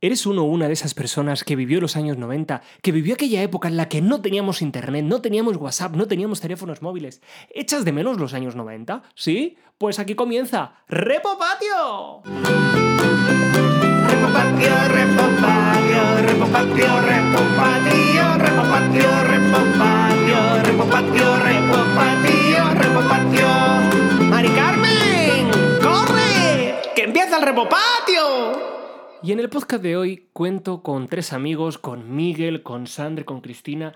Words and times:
¿Eres 0.00 0.26
uno 0.26 0.42
o 0.42 0.44
una 0.44 0.68
de 0.68 0.74
esas 0.74 0.94
personas 0.94 1.42
que 1.42 1.56
vivió 1.56 1.80
los 1.80 1.96
años 1.96 2.18
90, 2.18 2.62
que 2.82 2.92
vivió 2.92 3.14
aquella 3.14 3.42
época 3.42 3.66
en 3.66 3.76
la 3.76 3.88
que 3.88 4.00
no 4.00 4.20
teníamos 4.20 4.62
internet, 4.62 5.04
no 5.04 5.20
teníamos 5.20 5.56
WhatsApp, 5.56 5.96
no 5.96 6.06
teníamos 6.06 6.40
teléfonos 6.40 6.82
móviles? 6.82 7.20
¿Echas 7.50 7.84
de 7.84 7.90
menos 7.90 8.20
los 8.20 8.32
años 8.32 8.54
90? 8.54 9.02
¿Sí? 9.16 9.58
Pues 9.76 9.98
aquí 9.98 10.14
comienza 10.14 10.74
Repopatio. 10.86 12.22
Repopatio, 14.06 14.70
repopatio, 14.86 16.02
repopatio, 16.28 17.00
repopatio, 17.00 18.38
repopatio, 18.38 19.24
repopatio, 19.24 20.62
repopatio, 20.62 21.38
repopatio, 21.42 22.70
repopatio. 22.74 23.48
¡Mari 24.30 24.50
Carmen! 24.50 25.50
¡Corre! 25.82 26.76
¡Que 26.94 27.02
empieza 27.02 27.38
el 27.38 27.42
repopatio! 27.42 28.67
Y 29.20 29.32
en 29.32 29.40
el 29.40 29.48
podcast 29.48 29.82
de 29.82 29.96
hoy 29.96 30.28
cuento 30.32 30.84
con 30.84 31.08
tres 31.08 31.32
amigos, 31.32 31.76
con 31.76 32.14
Miguel, 32.14 32.62
con 32.62 32.86
Sandra, 32.86 33.24
con 33.24 33.40
Cristina, 33.40 33.94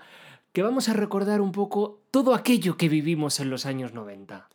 que 0.51 0.61
vamos 0.61 0.89
a 0.89 0.93
recordar 0.93 1.39
un 1.39 1.53
poco 1.53 2.01
todo 2.11 2.35
aquello 2.35 2.75
que 2.75 2.89
vivimos 2.89 3.39
en 3.39 3.49
los 3.49 3.65
años 3.65 3.93
90. 3.93 4.49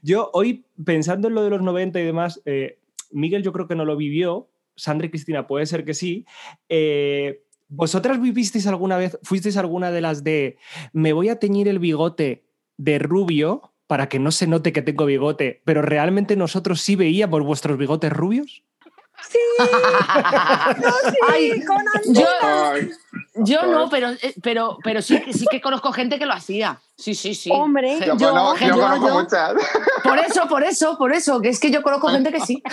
Yo 0.00 0.30
hoy, 0.32 0.64
pensando 0.82 1.28
en 1.28 1.34
lo 1.34 1.42
de 1.42 1.50
los 1.50 1.60
90 1.60 2.00
y 2.00 2.04
demás, 2.04 2.40
eh, 2.46 2.78
Miguel 3.10 3.42
yo 3.42 3.52
creo 3.52 3.68
que 3.68 3.74
no 3.74 3.84
lo 3.84 3.94
vivió, 3.94 4.48
Sandra 4.74 5.06
y 5.06 5.10
Cristina 5.10 5.46
puede 5.46 5.66
ser 5.66 5.84
que 5.84 5.92
sí. 5.92 6.24
Eh, 6.70 7.42
¿Vosotras 7.68 8.20
vivisteis 8.22 8.66
alguna 8.66 8.96
vez, 8.96 9.18
fuisteis 9.22 9.58
alguna 9.58 9.90
de 9.90 10.00
las 10.00 10.24
de 10.24 10.56
me 10.94 11.12
voy 11.12 11.28
a 11.28 11.38
teñir 11.38 11.68
el 11.68 11.78
bigote 11.78 12.46
de 12.78 12.98
rubio 12.98 13.74
para 13.86 14.08
que 14.08 14.18
no 14.18 14.30
se 14.30 14.46
note 14.46 14.72
que 14.72 14.80
tengo 14.80 15.04
bigote, 15.04 15.60
pero 15.66 15.82
realmente 15.82 16.36
nosotros 16.36 16.80
sí 16.80 16.96
veíamos 16.96 17.42
vuestros 17.42 17.76
bigotes 17.76 18.10
rubios? 18.10 18.64
Sí, 19.28 19.38
no, 20.82 20.92
sí, 21.10 21.16
Ay, 21.28 21.64
con 21.64 21.84
yo, 22.14 22.24
yo 23.36 23.62
no, 23.66 23.88
pero, 23.90 24.10
eh, 24.10 24.34
pero, 24.42 24.78
pero 24.82 25.02
sí, 25.02 25.20
sí 25.32 25.44
que 25.50 25.60
conozco 25.60 25.92
gente 25.92 26.18
que 26.18 26.26
lo 26.26 26.32
hacía. 26.32 26.80
Sí, 26.96 27.14
sí, 27.14 27.34
sí. 27.34 27.50
Hombre, 27.52 27.98
Yo 28.00 28.16
yo, 28.16 28.28
conozco, 28.30 28.58
yo 28.60 28.66
yo- 28.74 28.80
conozco 28.80 29.08
yo- 29.08 29.14
muchas. 29.14 29.52
Por 30.04 30.18
eso, 30.18 30.48
por 30.48 30.62
eso, 30.64 30.98
por 30.98 31.12
eso, 31.12 31.40
que 31.40 31.48
es 31.50 31.60
que 31.60 31.70
yo 31.70 31.82
conozco 31.82 32.08
gente 32.08 32.32
que 32.32 32.40
sí. 32.40 32.62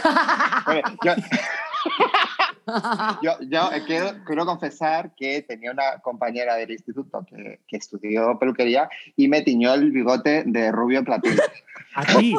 Yo, 3.50 3.72
eh, 3.72 3.84
quiero, 3.86 4.12
quiero 4.26 4.46
confesar 4.46 5.12
que 5.16 5.42
tenía 5.42 5.72
una 5.72 6.00
compañera 6.02 6.56
del 6.56 6.72
instituto 6.72 7.26
que, 7.30 7.62
que 7.68 7.78
estudió 7.78 8.38
peluquería 8.40 8.90
y 9.16 9.28
me 9.30 9.42
tiñó 9.42 9.74
el 9.74 9.92
bigote 9.92 10.44
de 10.46 10.72
rubio 10.72 11.04
platino. 11.06 11.42
¿A 11.96 12.04
ti? 12.06 12.36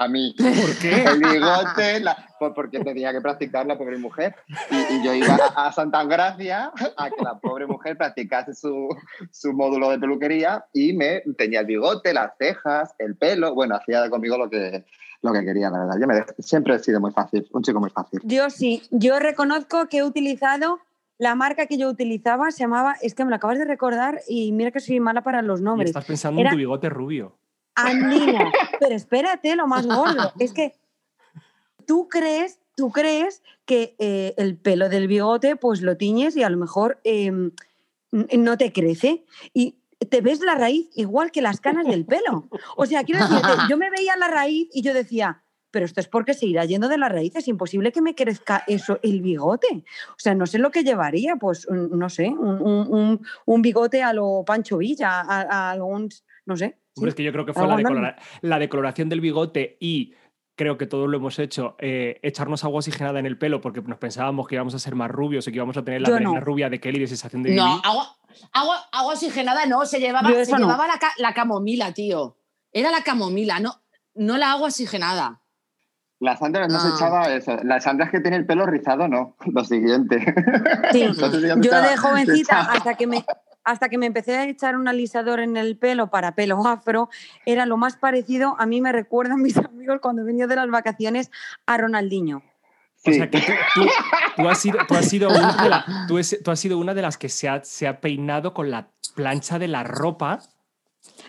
A 0.00 0.06
mí. 0.08 0.34
¿Por 0.38 0.78
qué? 0.78 1.02
El 1.02 1.18
bigote, 1.18 2.00
la- 2.00 2.16
pues 2.38 2.52
porque 2.54 2.78
tenía 2.80 3.12
que 3.12 3.20
practicar 3.20 3.66
la 3.66 3.76
pobre 3.76 3.98
mujer. 3.98 4.34
Y, 4.70 4.94
y 4.94 5.04
yo 5.04 5.12
iba 5.12 5.36
a, 5.56 5.66
a 5.66 5.72
Santa 5.72 6.04
Gracia 6.04 6.70
a 6.96 7.10
que 7.10 7.22
la 7.22 7.38
pobre 7.40 7.66
mujer 7.66 7.96
practicase 7.98 8.54
su, 8.54 8.88
su 9.32 9.52
módulo 9.52 9.90
de 9.90 9.98
peluquería 9.98 10.64
y 10.72 10.92
me 10.92 11.22
tenía 11.36 11.60
el 11.60 11.66
bigote, 11.66 12.14
las 12.14 12.32
cejas, 12.38 12.94
el 12.98 13.16
pelo. 13.16 13.54
Bueno, 13.54 13.74
hacía 13.74 14.08
conmigo 14.08 14.38
lo 14.38 14.48
que, 14.48 14.84
lo 15.22 15.32
que 15.32 15.44
quería, 15.44 15.68
la 15.68 15.80
verdad. 15.80 15.96
Yo 16.00 16.06
me 16.06 16.24
siempre 16.38 16.76
he 16.76 16.78
sido 16.78 17.00
muy 17.00 17.10
fácil, 17.10 17.48
un 17.52 17.62
chico 17.62 17.80
muy 17.80 17.90
fácil. 17.90 18.20
yo 18.22 18.50
sí, 18.50 18.82
yo 18.92 19.18
reconozco 19.18 19.88
que 19.88 19.98
he 19.98 20.04
utilizado 20.04 20.78
la 21.18 21.34
marca 21.34 21.66
que 21.66 21.76
yo 21.76 21.88
utilizaba, 21.88 22.52
se 22.52 22.60
llamaba, 22.60 22.94
es 23.02 23.16
que 23.16 23.24
me 23.24 23.30
lo 23.30 23.36
acabas 23.36 23.58
de 23.58 23.64
recordar 23.64 24.20
y 24.28 24.52
mira 24.52 24.70
que 24.70 24.78
soy 24.78 25.00
mala 25.00 25.22
para 25.22 25.42
los 25.42 25.58
Y 25.58 25.64
nombres. 25.64 25.90
estás 25.90 26.04
pensando 26.04 26.40
Era- 26.40 26.50
en 26.50 26.54
tu 26.54 26.58
bigote 26.58 26.88
rubio. 26.88 27.36
Andina. 27.86 28.50
Pero 28.80 28.94
espérate, 28.94 29.54
lo 29.56 29.66
más 29.66 29.86
gordo. 29.86 30.32
Es 30.38 30.52
que 30.52 30.74
tú 31.86 32.08
crees, 32.08 32.60
tú 32.76 32.90
crees 32.90 33.42
que 33.64 33.94
eh, 33.98 34.34
el 34.36 34.56
pelo 34.56 34.88
del 34.88 35.08
bigote, 35.08 35.56
pues 35.56 35.82
lo 35.82 35.96
tiñes 35.96 36.36
y 36.36 36.42
a 36.42 36.50
lo 36.50 36.56
mejor 36.56 37.00
eh, 37.04 37.26
n- 37.26 37.52
no 38.38 38.56
te 38.58 38.72
crece. 38.72 39.24
Y 39.52 39.78
te 40.10 40.20
ves 40.20 40.40
la 40.40 40.54
raíz 40.54 40.88
igual 40.94 41.30
que 41.32 41.42
las 41.42 41.60
canas 41.60 41.86
del 41.86 42.04
pelo. 42.06 42.48
O 42.76 42.86
sea, 42.86 43.04
quiero 43.04 43.20
decirte, 43.26 43.48
yo 43.68 43.76
me 43.76 43.90
veía 43.90 44.16
la 44.16 44.28
raíz 44.28 44.68
y 44.72 44.82
yo 44.82 44.94
decía. 44.94 45.42
Pero 45.70 45.84
esto 45.84 46.00
es 46.00 46.08
porque 46.08 46.32
se 46.32 46.46
irá 46.46 46.64
yendo 46.64 46.88
de 46.88 46.96
la 46.96 47.10
raíz. 47.10 47.36
Es 47.36 47.46
imposible 47.46 47.92
que 47.92 48.00
me 48.00 48.14
crezca 48.14 48.64
eso, 48.66 48.98
el 49.02 49.20
bigote. 49.20 49.84
O 50.12 50.14
sea, 50.16 50.34
no 50.34 50.46
sé 50.46 50.58
lo 50.58 50.70
que 50.70 50.82
llevaría. 50.82 51.36
Pues, 51.36 51.68
no 51.68 52.08
sé, 52.08 52.28
un, 52.28 52.62
un- 52.62 52.88
un- 52.94 53.26
un 53.44 53.62
bigote 53.62 54.02
a 54.02 54.14
lo 54.14 54.44
Pancho 54.46 54.78
Villa, 54.78 55.20
a, 55.20 55.42
a 55.42 55.70
algún, 55.72 56.08
no 56.46 56.56
sé. 56.56 56.78
Sí. 56.98 57.00
Hombre, 57.00 57.08
es 57.10 57.14
que 57.14 57.24
yo 57.24 57.32
creo 57.32 57.46
que 57.46 57.52
fue 57.52 57.66
la, 57.66 57.76
decolora- 57.76 58.16
la 58.42 58.58
decoloración 58.58 59.08
del 59.08 59.20
bigote 59.20 59.76
y 59.80 60.14
creo 60.56 60.76
que 60.76 60.86
todos 60.86 61.08
lo 61.08 61.16
hemos 61.16 61.38
hecho, 61.38 61.76
eh, 61.78 62.18
echarnos 62.22 62.64
agua 62.64 62.78
oxigenada 62.78 63.18
en 63.20 63.26
el 63.26 63.38
pelo 63.38 63.60
porque 63.60 63.80
nos 63.80 63.98
pensábamos 63.98 64.48
que 64.48 64.56
íbamos 64.56 64.74
a 64.74 64.78
ser 64.78 64.94
más 64.96 65.10
rubios 65.10 65.46
y 65.46 65.52
que 65.52 65.56
íbamos 65.56 65.76
a 65.76 65.84
tener 65.84 66.02
la 66.02 66.08
Yo 66.08 66.20
no. 66.20 66.40
rubia 66.40 66.68
de 66.68 66.80
Kelly 66.80 66.98
de 66.98 67.06
sensación 67.06 67.42
de 67.44 67.54
No, 67.54 67.80
agua, 67.84 68.16
agua, 68.52 68.76
agua 68.92 69.12
oxigenada 69.14 69.66
no, 69.66 69.86
se 69.86 70.00
llevaba, 70.00 70.30
Yo 70.32 70.44
se 70.44 70.52
no. 70.52 70.58
llevaba 70.58 70.86
la, 70.88 70.98
la 71.18 71.32
camomila, 71.34 71.92
tío. 71.94 72.36
Era 72.72 72.90
la 72.90 73.02
camomila, 73.02 73.60
no, 73.60 73.80
no 74.16 74.36
la 74.36 74.50
agua 74.52 74.66
oxigenada. 74.68 75.42
La 76.20 76.36
Sandra 76.36 76.66
no 76.66 76.80
se 76.80 76.88
Ah. 76.88 76.92
echaba 76.96 77.32
eso. 77.32 77.56
La 77.62 77.80
Sandra 77.80 78.06
es 78.06 78.10
que 78.10 78.18
tiene 78.18 78.36
el 78.38 78.44
pelo 78.44 78.66
rizado, 78.66 79.06
no. 79.06 79.36
Lo 79.46 79.64
siguiente. 79.64 80.18
Sí. 80.90 81.02
Entonces 81.02 81.40
Yo 81.42 81.54
echaba- 81.54 81.88
de 81.88 81.96
jovencita, 81.96 82.60
hasta 82.62 82.94
que 82.96 83.06
me 83.06 83.24
hasta 83.70 83.88
que 83.88 83.98
me 83.98 84.06
empecé 84.06 84.36
a 84.36 84.44
echar 84.48 84.76
un 84.76 84.88
alisador 84.88 85.40
en 85.40 85.56
el 85.56 85.76
pelo 85.76 86.08
para 86.10 86.34
pelo 86.34 86.66
afro, 86.66 87.08
era 87.46 87.66
lo 87.66 87.76
más 87.76 87.96
parecido, 87.96 88.56
a 88.58 88.66
mí 88.66 88.80
me 88.80 88.92
recuerdan 88.92 89.42
mis 89.42 89.56
amigos 89.56 89.98
cuando 90.00 90.24
venía 90.24 90.46
de 90.46 90.56
las 90.56 90.68
vacaciones 90.70 91.30
a 91.66 91.76
Ronaldinho. 91.76 92.42
O 93.06 93.12
sea 93.12 93.30
que 93.30 93.38
tú, 93.40 93.52
tú- 93.74 93.88
tú 94.36 94.48
has 94.48 94.58
sido, 94.58 94.78
tú 94.88 94.94
has 94.94 95.08
sido 95.08 95.28
una 95.30 95.62
de 95.62 95.68
la- 95.68 95.84
tú 96.08 96.18
es- 96.18 96.38
tú 96.44 96.50
has 96.50 96.58
sido 96.58 96.78
una 96.78 96.94
de 96.94 97.02
las 97.02 97.16
que 97.16 97.28
se 97.28 97.48
ha, 97.48 97.62
se 97.62 97.86
ha 97.86 98.00
peinado 98.00 98.52
con 98.54 98.70
la 98.70 98.88
plancha 99.14 99.58
de 99.58 99.68
la 99.68 99.84
ropa. 99.84 100.40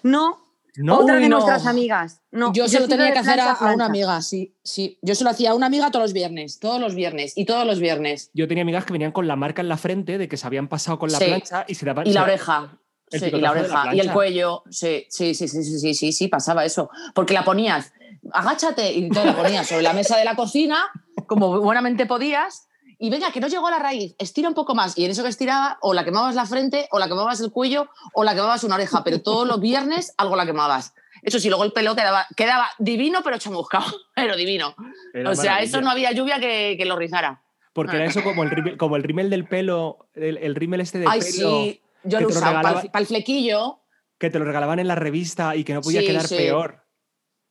No, 0.03 0.39
No, 0.75 0.99
otra 0.99 1.15
de 1.15 1.27
no. 1.29 1.37
nuestras 1.37 1.65
amigas. 1.65 2.21
No, 2.31 2.53
yo 2.53 2.67
se 2.67 2.79
lo 2.79 2.87
tenía 2.87 3.11
que 3.11 3.19
hacer 3.19 3.39
a, 3.39 3.57
una 3.73 3.85
amiga, 3.85 4.21
sí, 4.21 4.55
sí. 4.63 4.97
Yo 5.01 5.15
se 5.15 5.23
lo 5.23 5.29
hacía 5.29 5.51
a 5.51 5.53
una 5.55 5.65
amiga 5.65 5.91
todos 5.91 6.03
los 6.03 6.13
viernes, 6.13 6.59
todos 6.59 6.79
los 6.79 6.95
viernes 6.95 7.33
y 7.35 7.45
todos 7.45 7.65
los 7.65 7.79
viernes. 7.79 8.29
yo 8.33 8.47
tenía 8.47 8.61
amigas 8.61 8.85
que 8.85 8.93
venían 8.93 9.11
con 9.11 9.27
la 9.27 9.35
marca 9.35 9.61
en 9.61 9.69
la 9.69 9.77
frente 9.77 10.17
de 10.17 10.27
que 10.27 10.37
se 10.37 10.47
habían 10.47 10.67
pasado 10.67 10.99
con 10.99 11.11
la 11.11 11.17
Sí. 11.17 11.25
plancha 11.25 11.65
y 11.67 11.75
se 11.75 11.85
daban. 11.85 12.07
Y 12.07 12.13
la 12.13 12.23
oreja. 12.23 12.77
Sí, 13.11 13.25
y 13.25 13.41
la 13.41 13.51
oreja. 13.51 13.95
y 13.95 13.99
el 13.99 14.11
cuello. 14.13 14.63
Sí, 14.69 15.05
sí, 15.09 15.33
sí, 15.33 15.47
sí, 15.47 15.63
sí, 15.63 15.79
sí, 15.79 15.93
sí, 15.95 16.13
sí, 16.13 16.27
pasaba 16.27 16.63
eso. 16.63 16.89
Porque 17.15 17.33
la 17.33 17.43
ponías, 17.43 17.91
agáchate, 18.31 18.93
y 18.93 19.05
entonces 19.05 19.35
la 19.35 19.41
ponías 19.41 19.67
sobre 19.67 19.81
la 19.81 19.93
mesa 19.93 20.17
de 20.17 20.25
la 20.25 20.35
cocina, 20.35 20.85
como 21.25 21.59
buenamente 21.59 22.05
podías, 22.05 22.68
y 22.99 23.09
venga, 23.09 23.31
que 23.31 23.39
no 23.39 23.47
llegó 23.47 23.67
a 23.67 23.71
la 23.71 23.79
raíz, 23.79 24.13
estira 24.19 24.47
un 24.49 24.53
poco 24.55 24.75
más. 24.75 24.97
Y 24.97 25.05
en 25.05 25.11
eso 25.11 25.23
que 25.23 25.29
estiraba, 25.29 25.77
o 25.81 25.93
la 25.93 26.03
quemabas 26.03 26.35
la 26.35 26.45
frente, 26.45 26.87
o 26.91 26.99
la 26.99 27.07
quemabas 27.07 27.39
el 27.39 27.51
cuello, 27.51 27.87
o 28.13 28.23
la 28.23 28.35
quemabas 28.35 28.63
una 28.65 28.75
oreja, 28.75 29.03
pero 29.03 29.21
todos 29.21 29.47
los 29.47 29.59
viernes 29.61 30.13
algo 30.17 30.35
la 30.35 30.45
quemabas. 30.45 30.93
Eso 31.21 31.39
sí, 31.39 31.49
luego 31.49 31.63
el 31.63 31.71
pelo 31.71 31.95
quedaba, 31.95 32.27
quedaba 32.35 32.67
divino, 32.77 33.21
pero 33.23 33.37
chamuscado, 33.37 33.85
pero 34.15 34.35
divino. 34.35 34.75
Era 35.13 35.31
o 35.31 35.35
sea, 35.35 35.61
eso 35.61 35.81
no 35.81 35.89
había 35.89 36.11
lluvia 36.11 36.39
que, 36.39 36.75
que 36.77 36.85
lo 36.85 36.95
rizara. 36.97 37.41
Porque 37.73 37.95
era 37.95 38.05
eso 38.05 38.23
como 38.23 38.43
el, 38.43 38.49
rímel- 38.51 38.77
como 38.77 38.95
el 38.97 39.03
rímel 39.03 39.29
del 39.29 39.47
pelo, 39.47 40.09
el, 40.13 40.37
el 40.37 40.55
rímel 40.55 40.81
este 40.81 40.99
de 40.99 41.05
Ay, 41.07 41.19
pelo 41.21 41.31
sí, 41.63 41.81
yo 42.03 42.17
que 42.17 42.23
lo 42.23 42.27
te 42.29 42.33
lo 42.33 42.39
usaba 42.39 42.61
para 42.61 42.99
el 42.99 43.05
flequillo. 43.07 43.79
que 44.17 44.29
te 44.29 44.39
lo 44.39 44.43
regalaban 44.45 44.79
en 44.79 44.87
la 44.87 44.95
revista 44.95 45.55
y 45.55 45.63
que 45.63 45.73
no 45.73 45.81
podía 45.81 46.01
Sí, 46.01 46.07
quedar 46.07 46.27
sí. 46.27 46.35
peor. 46.35 46.83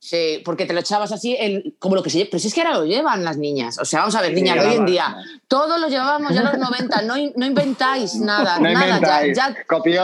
Sí, 0.01 0.41
porque 0.45 0.65
te 0.65 0.73
lo 0.75 0.81
echabas 0.81 1.11
así, 1.11 1.37
el- 1.39 1.75
como 1.81 1.97
lo 1.97 2.03
que 2.05 2.11
se 2.11 2.19
lleva. 2.19 2.29
Pero 2.31 2.41
si 2.41 2.49
es 2.49 2.55
que 2.55 2.61
ahora 2.63 2.79
lo 2.79 2.85
llevan 2.87 3.25
las 3.25 3.37
niñas. 3.37 3.79
O 3.81 3.85
sea, 3.85 4.01
vamos 4.01 4.15
a 4.15 4.21
ver, 4.23 4.33
niñas, 4.33 4.65
hoy 4.65 4.75
en 4.77 4.87
día. 4.87 5.17
Todos 5.49 5.81
lo 5.81 5.89
llevábamos 5.89 6.33
ya 6.33 6.41
en 6.41 6.47
los 6.47 6.59
90. 6.59 7.03
No, 7.03 7.15
no 7.35 7.47
inventáis 7.47 8.15
nada, 8.21 8.59
No 8.59 8.71
nada. 8.71 8.87
ya- 8.87 8.97
inventáis. 9.27 9.37
Ya, 9.37 9.57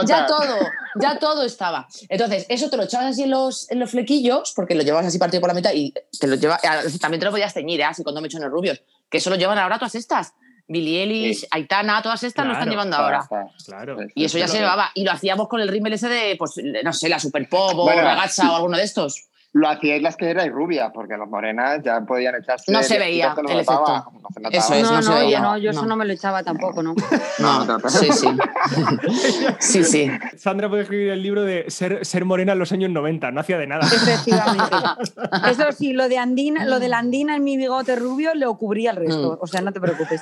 ya 0.05 0.27
todo, 0.27 0.57
ya 1.01 1.19
todo 1.21 1.45
estaba. 1.45 1.87
Entonces, 2.09 2.45
eso 2.49 2.69
te 2.71 2.77
lo 2.77 2.83
echabas 2.83 3.07
así 3.13 3.23
en 3.23 3.31
los, 3.31 3.71
en 3.71 3.79
los 3.79 3.91
flequillos, 3.93 4.53
porque 4.57 4.75
lo 4.75 4.83
llevabas 4.83 5.07
así 5.07 5.19
partido 5.19 5.41
por 5.41 5.49
la 5.49 5.55
mitad 5.55 5.71
y 5.73 5.95
te 6.19 6.27
lo 6.27 6.35
lleva, 6.35 6.59
ah, 6.65 6.81
también 7.01 7.21
te 7.21 7.27
lo 7.27 7.31
podías 7.31 7.55
teñir, 7.55 7.81
¿eh? 7.81 7.85
así 7.85 8.03
con 8.03 8.15
dos 8.15 8.23
mechones 8.23 8.51
rubios. 8.51 8.83
Que 9.09 9.19
eso 9.19 9.31
lo 9.31 9.37
llevan 9.37 9.59
ahora 9.59 9.79
todas 9.79 9.95
estas. 9.95 10.33
Billy 10.67 10.97
Ellis, 10.99 11.41
Sí. 11.43 11.47
Aitana, 11.51 12.01
todas 12.03 12.23
estas 12.25 12.47
lo 12.47 12.53
están 12.55 12.71
llevando 12.71 12.97
ahora. 12.97 13.29
Claro. 13.67 13.99
Y 14.15 14.25
eso 14.25 14.39
ya 14.39 14.49
se 14.49 14.59
llevaba. 14.59 14.91
Y 14.95 15.05
lo 15.05 15.13
hacíamos 15.13 15.47
con 15.47 15.61
el 15.61 15.69
rímel 15.69 15.93
ese 15.93 16.09
de, 16.09 16.37
pues, 16.37 16.55
no 16.83 16.93
sé, 16.93 17.09
la 17.11 17.21
Super 17.21 17.47
Pop 17.49 17.79
o 17.79 17.83
Bueno, 17.85 18.01
Ragazza 18.03 18.51
o 18.51 18.57
alguno 18.57 18.77
de 18.79 18.83
estos. 18.85 19.29
Lo 19.55 19.69
hacíais 19.69 20.03
las 20.03 20.17
que 20.17 20.29
erais 20.29 20.51
rubia, 20.51 20.91
porque 20.93 21.17
las 21.17 21.29
morenas 21.29 21.81
ya 21.85 22.01
podían 22.01 22.35
echarse. 22.35 22.73
No 22.73 22.83
se 22.83 22.99
veía 22.99 23.35
no 23.35 23.49
el 23.49 23.59
notaba, 23.59 23.99
efecto. 23.99 24.13
no 24.21 24.29
se 24.35 24.41
notaba. 24.41 24.65
Eso 24.65 24.75
es, 24.75 24.83
no, 24.83 24.91
no 24.91 24.97
no, 24.97 25.03
se 25.03 25.15
veía, 25.15 25.39
yo 25.39 25.43
no, 25.45 25.59
yo 25.59 25.73
no. 25.73 25.79
eso 25.79 25.87
no 25.87 25.97
me 25.97 26.05
lo 26.05 26.13
echaba 26.13 26.43
tampoco, 26.43 26.83
¿no? 26.83 26.93
No, 27.39 27.65
No, 27.65 27.79
no, 27.79 27.89
sí, 27.89 28.09
sí. 28.13 28.27
Sí, 29.61 29.85
sí. 29.85 30.11
Sandra 30.37 30.69
puede 30.69 30.83
escribir 30.83 31.11
el 31.11 31.23
libro 31.23 31.45
de 31.45 31.71
ser, 31.71 32.05
ser 32.05 32.25
morena 32.25 32.55
en 32.55 32.59
los 32.59 32.73
años 32.73 32.91
90, 32.91 33.31
no 33.31 33.41
hacía 33.41 33.57
de 33.57 33.69
nada. 33.69 33.87
Efectivamente. 33.87 34.77
Eso 35.51 35.71
sí, 35.71 35.93
lo 35.93 36.09
de 36.09 36.19
Andina, 36.19 36.65
lo 36.65 36.81
de 36.81 36.89
la 36.89 36.99
Andina 36.99 37.37
en 37.37 37.45
mi 37.45 37.57
bigote 37.57 37.95
rubio 37.95 38.35
lo 38.35 38.59
cubría 38.59 38.91
el 38.91 38.97
resto. 38.97 39.35
Mm. 39.35 39.39
O 39.41 39.47
sea, 39.47 39.61
no 39.61 39.73
te 39.73 39.81
preocupes. 39.81 40.21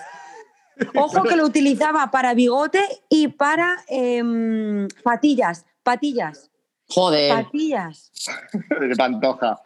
Ojo 0.95 1.23
que 1.23 1.37
lo 1.37 1.47
utilizaba 1.47 2.11
para 2.11 2.35
bigote 2.35 2.83
y 3.09 3.29
para 3.29 3.79
em, 3.89 4.89
patillas. 5.03 5.65
Patillas. 5.83 6.52
Joder. 6.95 7.45
Patillas. 7.45 8.13
De 8.81 8.97
pantoja. 8.97 9.61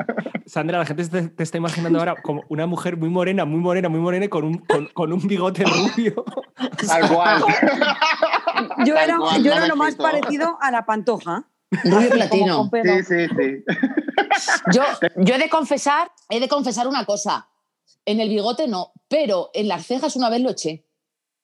Sandra, 0.47 0.79
la 0.79 0.87
gente 0.87 1.09
te, 1.09 1.29
te 1.29 1.43
está 1.43 1.59
imaginando 1.59 1.99
ahora 1.99 2.15
como 2.23 2.43
una 2.49 2.67
mujer 2.67 2.97
muy 2.97 3.09
morena, 3.09 3.45
muy 3.45 3.61
morena, 3.61 3.89
muy 3.89 4.01
morena 4.01 4.27
y 4.27 4.29
con 4.29 4.45
un, 4.45 4.59
con, 4.59 4.87
con 4.89 5.13
un 5.13 5.27
bigote 5.27 5.65
rubio. 5.65 6.25
Tal 6.87 7.09
cual. 7.09 7.45
Yo 8.85 8.95
Tal 8.95 9.05
era, 9.05 9.19
cual, 9.19 9.43
yo 9.43 9.51
no 9.51 9.57
era 9.57 9.67
lo 9.67 9.77
más 9.77 9.97
parecido 9.97 10.57
a 10.61 10.71
la 10.71 10.87
pantoja. 10.87 11.49
Rubio 11.85 12.11
platino. 12.11 12.71
Sí, 12.73 13.03
sí, 13.05 13.27
sí. 13.29 13.65
Yo, 14.73 14.83
yo 15.17 15.35
he 15.35 15.39
de 15.39 15.49
confesar, 15.49 16.11
he 16.29 16.41
de 16.41 16.49
confesar 16.49 16.87
una 16.87 17.05
cosa. 17.05 17.49
En 18.05 18.21
el 18.21 18.29
bigote 18.29 18.69
no, 18.69 18.93
pero 19.09 19.51
en 19.53 19.69
las 19.69 19.85
cejas 19.87 20.17
una 20.17 20.31
vez 20.31 20.41
lo 20.41 20.51
eché. 20.51 20.87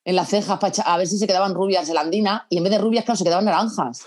En 0.05 0.15
las 0.15 0.29
cejas 0.29 0.59
a 0.85 0.97
ver 0.97 1.07
si 1.07 1.17
se 1.17 1.27
quedaban 1.27 1.53
rubias 1.53 1.87
de 1.87 1.93
la 1.93 2.01
andina 2.01 2.45
y 2.49 2.57
en 2.57 2.63
vez 2.63 2.71
de 2.71 2.79
rubias, 2.79 3.05
claro, 3.05 3.17
se 3.17 3.23
quedaban 3.23 3.45
naranjas. 3.45 4.05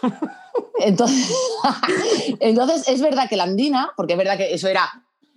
Entonces, 0.81 1.29
entonces 2.41 2.89
es 2.89 3.01
verdad 3.01 3.29
que 3.29 3.37
la 3.37 3.45
andina, 3.45 3.93
porque 3.97 4.13
es 4.15 4.19
verdad 4.19 4.37
que 4.37 4.53
eso 4.55 4.69
era, 4.69 4.89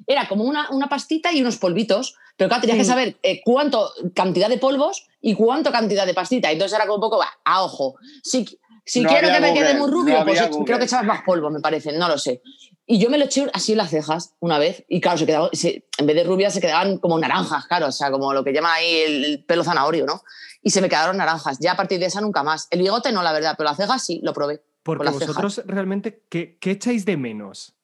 era 0.08 0.28
como 0.28 0.44
una, 0.44 0.70
una 0.72 0.88
pastita 0.90 1.32
y 1.34 1.42
unos 1.42 1.58
polvitos, 1.58 2.16
pero 2.38 2.48
claro, 2.50 2.62
tenías 2.62 2.78
que 2.78 2.84
Sí. 2.84 2.90
saber 2.90 3.18
eh, 3.24 3.42
cuánto 3.44 3.92
cantidad 4.16 4.50
de 4.50 4.58
polvos 4.58 5.08
y 5.22 5.36
cuánto 5.36 5.72
cantidad 5.72 6.06
de 6.06 6.14
pastita. 6.14 6.52
Entonces 6.52 6.76
era 6.76 6.86
como 6.86 6.96
un 6.96 7.02
poco, 7.02 7.18
va, 7.18 7.28
a 7.44 7.64
ojo. 7.64 7.96
Si, 8.24 8.46
si 8.86 9.02
No 9.02 9.10
quiero 9.10 9.28
que 9.30 9.40
me 9.40 9.54
quede 9.54 9.74
muy 9.76 9.90
rubio, 9.90 10.20
no 10.20 10.26
pues 10.26 10.40
creo 10.66 10.78
que 10.80 10.86
echabas 10.86 11.06
más 11.06 11.22
polvo, 11.24 11.50
me 11.50 11.60
parece, 11.60 11.92
no 11.94 12.08
lo 12.08 12.18
sé. 12.18 12.42
Y 12.86 12.98
yo 12.98 13.10
me 13.12 13.20
lo 13.20 13.26
eché 13.26 13.48
así 13.54 13.74
en 13.74 13.78
las 13.78 13.92
cejas 13.92 14.34
una 14.40 14.58
vez 14.58 14.84
y 14.88 15.00
claro, 15.00 15.18
se 15.20 15.26
quedaba, 15.28 15.50
se- 15.54 15.86
en 16.00 16.08
vez 16.08 16.16
de 16.16 16.24
rubias 16.24 16.54
se 16.54 16.62
quedaban 16.62 16.98
como 16.98 17.20
naranjas, 17.20 17.68
claro, 17.68 17.88
o 17.88 17.92
sea, 17.92 18.10
como 18.10 18.34
lo 18.34 18.44
que 18.44 18.52
llaman 18.52 18.72
ahí 18.74 18.96
el, 19.06 19.26
el 19.26 19.46
pelo 19.46 19.64
zanahorio, 19.64 20.06
¿no? 20.08 20.24
Y 20.64 20.72
se 20.72 20.82
me 20.82 20.90
quedaron 20.90 21.18
naranjas. 21.18 21.58
Ya 21.60 21.74
a 21.74 21.76
partir 21.78 22.00
de 22.00 22.08
esa 22.08 22.20
nunca 22.20 22.42
más. 22.42 22.68
El 22.72 22.80
bigote 22.82 23.12
no, 23.12 23.22
la 23.22 23.32
verdad, 23.32 23.54
pero 23.58 23.70
las 23.70 23.78
cejas 23.78 24.04
sí, 24.04 24.20
lo 24.24 24.34
probé. 24.34 24.62
Porque 24.98 25.12
cejas. 25.14 25.28
vosotros 25.28 25.62
realmente, 25.66 26.26
¿qué, 26.30 26.58
qué 26.60 26.72
echáis 26.72 27.06
de 27.06 27.18
menos 27.18 27.76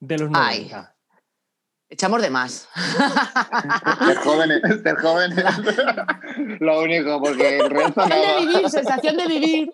de 0.00 0.18
los 0.18 0.30
Ay. 0.34 0.60
90? 0.70 0.90
Echamos 1.90 2.22
de 2.22 2.30
más. 2.30 2.68
Ser 4.06 4.16
jóvenes, 4.16 4.60
ser 4.82 4.96
jóvenes. 4.96 5.44
Lo 6.60 6.80
único, 6.80 7.20
porque 7.22 7.58
el 7.58 7.70
resto 7.70 8.02
Sensación 8.02 8.36
de 8.36 8.46
vivir, 8.46 8.70
sensación 8.70 9.16
de 9.16 9.26
vivir. 9.28 9.72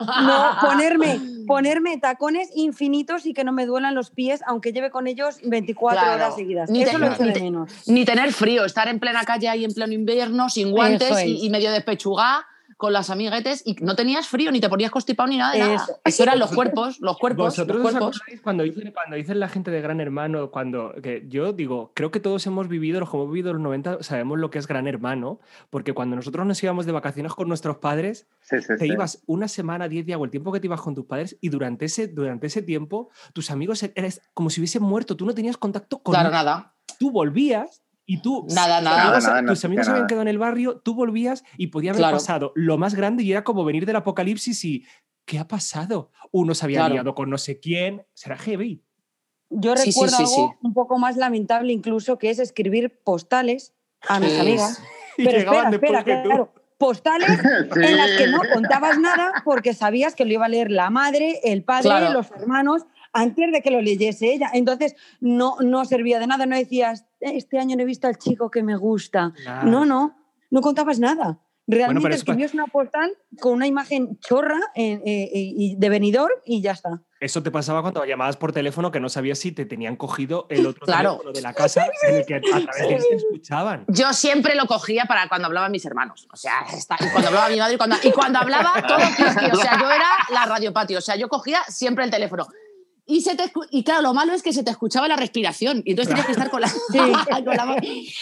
No, 0.00 0.56
ponerme, 0.62 1.20
ponerme 1.46 1.98
tacones 1.98 2.48
infinitos 2.54 3.26
y 3.26 3.34
que 3.34 3.44
no 3.44 3.52
me 3.52 3.66
duelan 3.66 3.94
los 3.94 4.10
pies, 4.10 4.40
aunque 4.46 4.72
lleve 4.72 4.90
con 4.90 5.06
ellos 5.06 5.36
24 5.44 6.00
Claro. 6.00 6.14
horas 6.14 6.34
seguidas. 6.36 6.70
Ni 6.70 6.82
Eso 6.82 6.92
te- 6.92 6.98
lo 6.98 7.06
echo 7.08 7.22
ni 7.22 7.28
de 7.28 7.34
te- 7.34 7.40
menos. 7.42 7.72
Ni 7.86 8.04
tener 8.06 8.32
frío, 8.32 8.64
estar 8.64 8.88
en 8.88 8.98
plena 8.98 9.24
calle 9.24 9.50
ahí 9.50 9.62
en 9.64 9.74
pleno 9.74 9.92
invierno, 9.92 10.48
sin 10.48 10.70
guantes 10.70 11.10
es. 11.10 11.24
y, 11.26 11.44
y 11.46 11.50
medio 11.50 11.70
despechugá 11.70 12.46
con 12.80 12.94
las 12.94 13.10
amiguetes 13.10 13.62
y 13.66 13.74
no 13.82 13.94
tenías 13.94 14.26
frío, 14.26 14.50
ni 14.50 14.58
te 14.58 14.70
ponías 14.70 14.90
constipado 14.90 15.28
ni 15.28 15.36
nada 15.36 15.52
de 15.52 15.58
nada. 15.58 15.74
Eso. 15.74 16.00
Eso 16.02 16.22
eran 16.22 16.38
los 16.38 16.50
cuerpos, 16.50 16.98
los 17.00 17.18
cuerpos, 17.18 17.44
¿Vosotros 17.56 17.76
los 17.78 17.86
os 17.86 17.92
cuerpos. 18.20 18.20
cuando 18.42 18.64
dicen, 18.64 18.90
cuando 18.92 19.16
dicen 19.16 19.38
la 19.38 19.48
gente 19.48 19.70
de 19.70 19.82
Gran 19.82 20.00
Hermano, 20.00 20.50
cuando 20.50 20.94
que 21.02 21.24
yo 21.28 21.52
digo, 21.52 21.92
creo 21.94 22.10
que 22.10 22.20
todos 22.20 22.46
hemos 22.46 22.68
vivido, 22.68 22.98
los 22.98 23.10
que 23.10 23.16
hemos 23.18 23.30
vivido 23.30 23.52
los 23.52 23.60
90, 23.60 24.02
sabemos 24.02 24.38
lo 24.38 24.50
que 24.50 24.58
es 24.58 24.66
Gran 24.66 24.88
Hermano, 24.88 25.40
porque 25.68 25.92
cuando 25.92 26.16
nosotros 26.16 26.46
nos 26.46 26.60
íbamos 26.62 26.86
de 26.86 26.92
vacaciones 26.92 27.34
con 27.34 27.46
nuestros 27.48 27.76
padres, 27.76 28.26
Sí, 28.40 28.56
sí, 28.62 28.68
te 28.78 28.78
sí. 28.78 28.86
ibas 28.86 29.22
una 29.26 29.46
semana, 29.46 29.86
10 29.86 30.06
días 30.06 30.18
o 30.18 30.24
el 30.24 30.30
tiempo 30.30 30.50
que 30.50 30.60
te 30.60 30.66
ibas 30.66 30.80
con 30.80 30.94
tus 30.94 31.04
padres 31.04 31.36
y 31.42 31.50
durante 31.50 31.84
ese, 31.84 32.08
durante 32.08 32.46
ese 32.46 32.62
tiempo 32.62 33.10
tus 33.34 33.50
amigos 33.50 33.82
eres 33.82 34.22
como 34.32 34.48
si 34.48 34.60
hubiesen 34.60 34.82
muerto, 34.82 35.16
tú 35.16 35.26
no 35.26 35.34
tenías 35.34 35.56
contacto 35.58 35.98
con 36.02 36.14
Claro, 36.14 36.30
nadie. 36.30 36.44
nada. 36.46 36.74
tú 36.98 37.10
volvías 37.10 37.82
y 38.12 38.20
tú 38.22 38.46
Nada, 38.50 38.78
tus 38.78 38.84
nada. 38.84 39.02
amigos- 39.02 39.22
Nada, 39.22 39.28
nada, 39.34 39.42
no 39.42 39.52
tus 39.52 39.64
amigos 39.64 39.82
hacía 39.82 39.92
habían 39.92 40.06
quedado 40.08 40.22
en 40.22 40.28
el 40.28 40.38
barrio, 40.38 40.78
tú 40.78 40.94
volvías 40.94 41.44
y 41.56 41.68
podía 41.68 41.90
haber 41.92 42.00
Claro. 42.00 42.16
pasado 42.16 42.52
lo 42.56 42.76
más 42.78 42.94
grande 42.94 43.22
y 43.22 43.30
era 43.30 43.44
como 43.44 43.64
venir 43.64 43.86
del 43.86 43.96
apocalipsis 43.96 44.64
y 44.64 44.84
¿qué 45.24 45.38
ha 45.38 45.46
pasado? 45.46 46.10
Uno 46.32 46.54
se 46.54 46.64
había 46.64 46.78
Claro. 46.80 46.94
liado 46.94 47.14
con 47.14 47.30
no 47.30 47.38
sé 47.38 47.60
quién, 47.60 48.04
será 48.14 48.36
heavy. 48.36 48.82
Yo 49.50 49.76
Sí, 49.76 49.92
sí, 49.92 50.00
recuerdo 50.00 50.16
sí, 50.16 50.22
algo 50.24 50.50
sí. 50.52 50.58
un 50.62 50.74
poco 50.74 50.98
más 50.98 51.16
lamentable 51.16 51.72
incluso, 51.72 52.18
que 52.18 52.30
es 52.30 52.38
escribir 52.40 53.00
postales 53.04 53.74
a 54.08 54.18
mis 54.20 54.32
Sí. 54.32 54.40
amigas. 54.40 54.82
Y 55.18 55.24
Pero 55.24 55.38
llegaban 55.38 55.74
espera, 55.74 55.98
espera, 55.98 56.04
que 56.04 56.22
tú. 56.22 56.28
claro. 56.30 56.52
Postales 56.78 57.28
Sí. 57.28 57.36
en 57.84 57.96
las 57.96 58.10
que 58.16 58.26
no 58.28 58.40
contabas 58.54 58.98
nada 58.98 59.32
porque 59.44 59.74
sabías 59.74 60.14
que 60.14 60.24
lo 60.24 60.32
iba 60.32 60.46
a 60.46 60.48
leer 60.48 60.70
la 60.70 60.88
madre, 60.88 61.40
el 61.44 61.62
padre, 61.62 61.82
Claro. 61.90 62.12
los 62.14 62.30
hermanos, 62.30 62.86
antes 63.12 63.50
de 63.52 63.62
que 63.62 63.70
lo 63.70 63.80
leyese 63.80 64.32
ella. 64.32 64.50
Entonces 64.52 64.94
no, 65.20 65.56
no 65.60 65.84
servía 65.84 66.18
de 66.18 66.26
nada, 66.26 66.46
no 66.46 66.56
decías, 66.56 67.06
este 67.20 67.58
año 67.58 67.76
no 67.76 67.82
he 67.82 67.86
visto 67.86 68.06
al 68.06 68.18
chico 68.18 68.50
que 68.50 68.62
me 68.62 68.76
gusta. 68.76 69.32
No, 69.64 69.84
no, 69.84 70.16
no 70.50 70.60
contabas 70.60 70.98
nada. 70.98 71.38
Realmente 71.66 72.08
pa- 72.08 72.14
escribías 72.16 72.52
una 72.52 72.66
postal 72.66 73.12
con 73.38 73.52
una 73.52 73.66
imagen 73.68 74.18
chorra 74.18 74.58
eh, 74.74 75.00
eh, 75.06 75.30
y 75.32 75.76
de 75.76 75.88
venidor 75.88 76.42
y 76.44 76.62
ya 76.62 76.72
está. 76.72 77.00
Eso 77.20 77.44
te 77.44 77.52
pasaba 77.52 77.80
cuando 77.82 78.04
llamabas 78.04 78.36
por 78.36 78.50
teléfono 78.50 78.90
que 78.90 78.98
no 78.98 79.08
sabías 79.08 79.38
si 79.38 79.52
te 79.52 79.66
tenían 79.66 79.94
cogido 79.94 80.46
el 80.50 80.66
otro 80.66 80.84
Claro. 80.84 81.10
teléfono 81.18 81.32
de 81.32 81.42
la 81.42 81.52
casa 81.52 81.86
en 82.08 82.16
el 82.16 82.26
que 82.26 82.34
a 82.36 82.40
través 82.40 82.76
de 82.88 82.94
él 82.96 83.02
te 83.08 83.16
escuchaban. 83.16 83.84
Yo 83.86 84.12
siempre 84.14 84.56
lo 84.56 84.66
cogía 84.66 85.04
para 85.04 85.28
cuando 85.28 85.46
hablaban 85.46 85.70
mis 85.70 85.84
hermanos. 85.84 86.26
O 86.32 86.36
sea, 86.36 86.54
está- 86.72 86.96
y 86.98 87.08
cuando 87.10 87.28
hablaba 87.28 87.48
mi 87.50 87.58
madre 87.58 87.74
y 87.74 87.76
cuando, 87.76 87.96
y 88.02 88.10
cuando 88.10 88.40
hablaba 88.40 88.72
todo. 88.88 88.96
O 89.52 89.56
sea, 89.56 89.78
yo 89.80 89.90
era 89.92 90.08
la 90.32 90.46
radiopatio. 90.46 90.98
O 90.98 91.02
sea, 91.02 91.14
yo 91.14 91.28
cogía 91.28 91.60
siempre 91.68 92.04
el 92.04 92.10
teléfono. 92.10 92.48
Y, 93.10 93.22
se 93.22 93.34
te 93.34 93.52
y 93.70 93.82
claro, 93.82 94.02
lo 94.02 94.14
malo 94.14 94.32
es 94.32 94.42
que 94.42 94.52
se 94.52 94.62
te 94.62 94.70
escuchaba 94.70 95.08
la 95.08 95.16
respiración. 95.16 95.82
Y 95.84 95.90
entonces 95.90 96.10
tenías 96.10 96.26
que 96.26 96.32
estar 96.32 96.48
con 96.50 96.60
la, 96.60 96.70
con 96.88 97.56
la, 97.56 97.76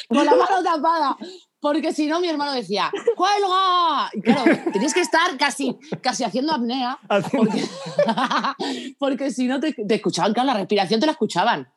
con 0.08 0.24
la 0.24 0.34
mano 0.34 0.62
tapada. 0.64 1.16
Porque 1.60 1.92
si 1.92 2.06
no, 2.06 2.20
mi 2.20 2.28
hermano 2.28 2.52
decía, 2.52 2.90
¡cuelga! 3.16 4.08
Y 4.12 4.20
claro, 4.22 4.44
tenías 4.72 4.94
que 4.94 5.00
estar 5.00 5.36
casi, 5.36 5.76
casi 6.00 6.22
haciendo 6.22 6.52
apnea. 6.52 6.98
Porque, 7.32 7.64
porque 8.98 9.30
si 9.32 9.46
no 9.46 9.58
te, 9.58 9.72
te 9.72 9.94
escuchaban, 9.96 10.32
claro, 10.32 10.46
la 10.46 10.54
respiración 10.54 11.00
te 11.00 11.06
la 11.06 11.12
escuchaban. 11.12 11.68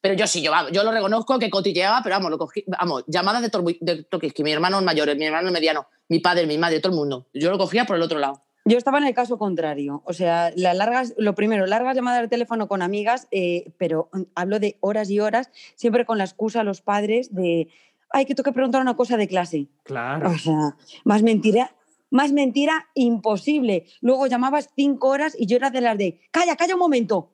Pero 0.00 0.14
yo 0.14 0.26
sí, 0.26 0.42
yo, 0.42 0.52
yo 0.72 0.82
lo 0.82 0.90
reconozco 0.92 1.38
que 1.38 1.50
cotilleaba, 1.50 2.00
pero 2.02 2.16
vamos, 2.16 2.30
lo 2.30 2.38
cogí, 2.38 2.64
vamos, 2.66 3.04
llamadas 3.06 3.42
de, 3.42 3.50
Torbu- 3.50 3.78
de 3.80 4.04
Tokiski, 4.04 4.42
mi 4.42 4.52
hermano 4.52 4.80
mayor, 4.82 5.14
mi 5.16 5.24
hermano 5.24 5.50
mediano, 5.50 5.86
mi 6.08 6.18
padre, 6.18 6.46
mi 6.46 6.58
madre, 6.58 6.80
todo 6.80 6.92
el 6.92 6.98
mundo. 6.98 7.28
Yo 7.32 7.50
lo 7.50 7.58
cogía 7.58 7.84
por 7.84 7.96
el 7.96 8.02
otro 8.02 8.18
lado. 8.18 8.42
Yo 8.68 8.78
estaba 8.78 8.98
en 8.98 9.04
el 9.06 9.14
caso 9.14 9.38
contrario. 9.38 10.02
O 10.04 10.12
sea, 10.12 10.52
las 10.56 10.76
largas, 10.76 11.14
lo 11.16 11.34
primero, 11.34 11.66
largas 11.66 11.96
llamadas 11.96 12.22
de 12.22 12.28
teléfono 12.28 12.68
con 12.68 12.82
amigas, 12.82 13.28
eh, 13.30 13.72
pero 13.78 14.10
mm, 14.12 14.22
hablo 14.34 14.60
de 14.60 14.76
horas 14.80 15.10
y 15.10 15.20
horas, 15.20 15.50
siempre 15.74 16.04
con 16.04 16.18
la 16.18 16.24
excusa 16.24 16.60
a 16.60 16.64
los 16.64 16.80
padres 16.80 17.34
de, 17.34 17.68
ay, 18.10 18.26
que 18.26 18.34
tengo 18.34 18.44
que 18.44 18.52
preguntar 18.52 18.80
una 18.80 18.96
cosa 18.96 19.16
de 19.16 19.28
clase. 19.28 19.68
Claro. 19.84 20.30
O 20.30 20.38
sea, 20.38 20.76
más 21.04 21.22
mentira, 21.22 21.74
más 22.10 22.32
mentira 22.32 22.88
imposible. 22.94 23.86
Luego 24.00 24.26
llamabas 24.26 24.70
cinco 24.76 25.08
horas 25.08 25.34
y 25.38 25.46
yo 25.46 25.56
era 25.56 25.70
de 25.70 25.80
las 25.80 25.96
de, 25.96 26.20
calla, 26.30 26.56
calla 26.56 26.74
un 26.74 26.80
momento, 26.80 27.32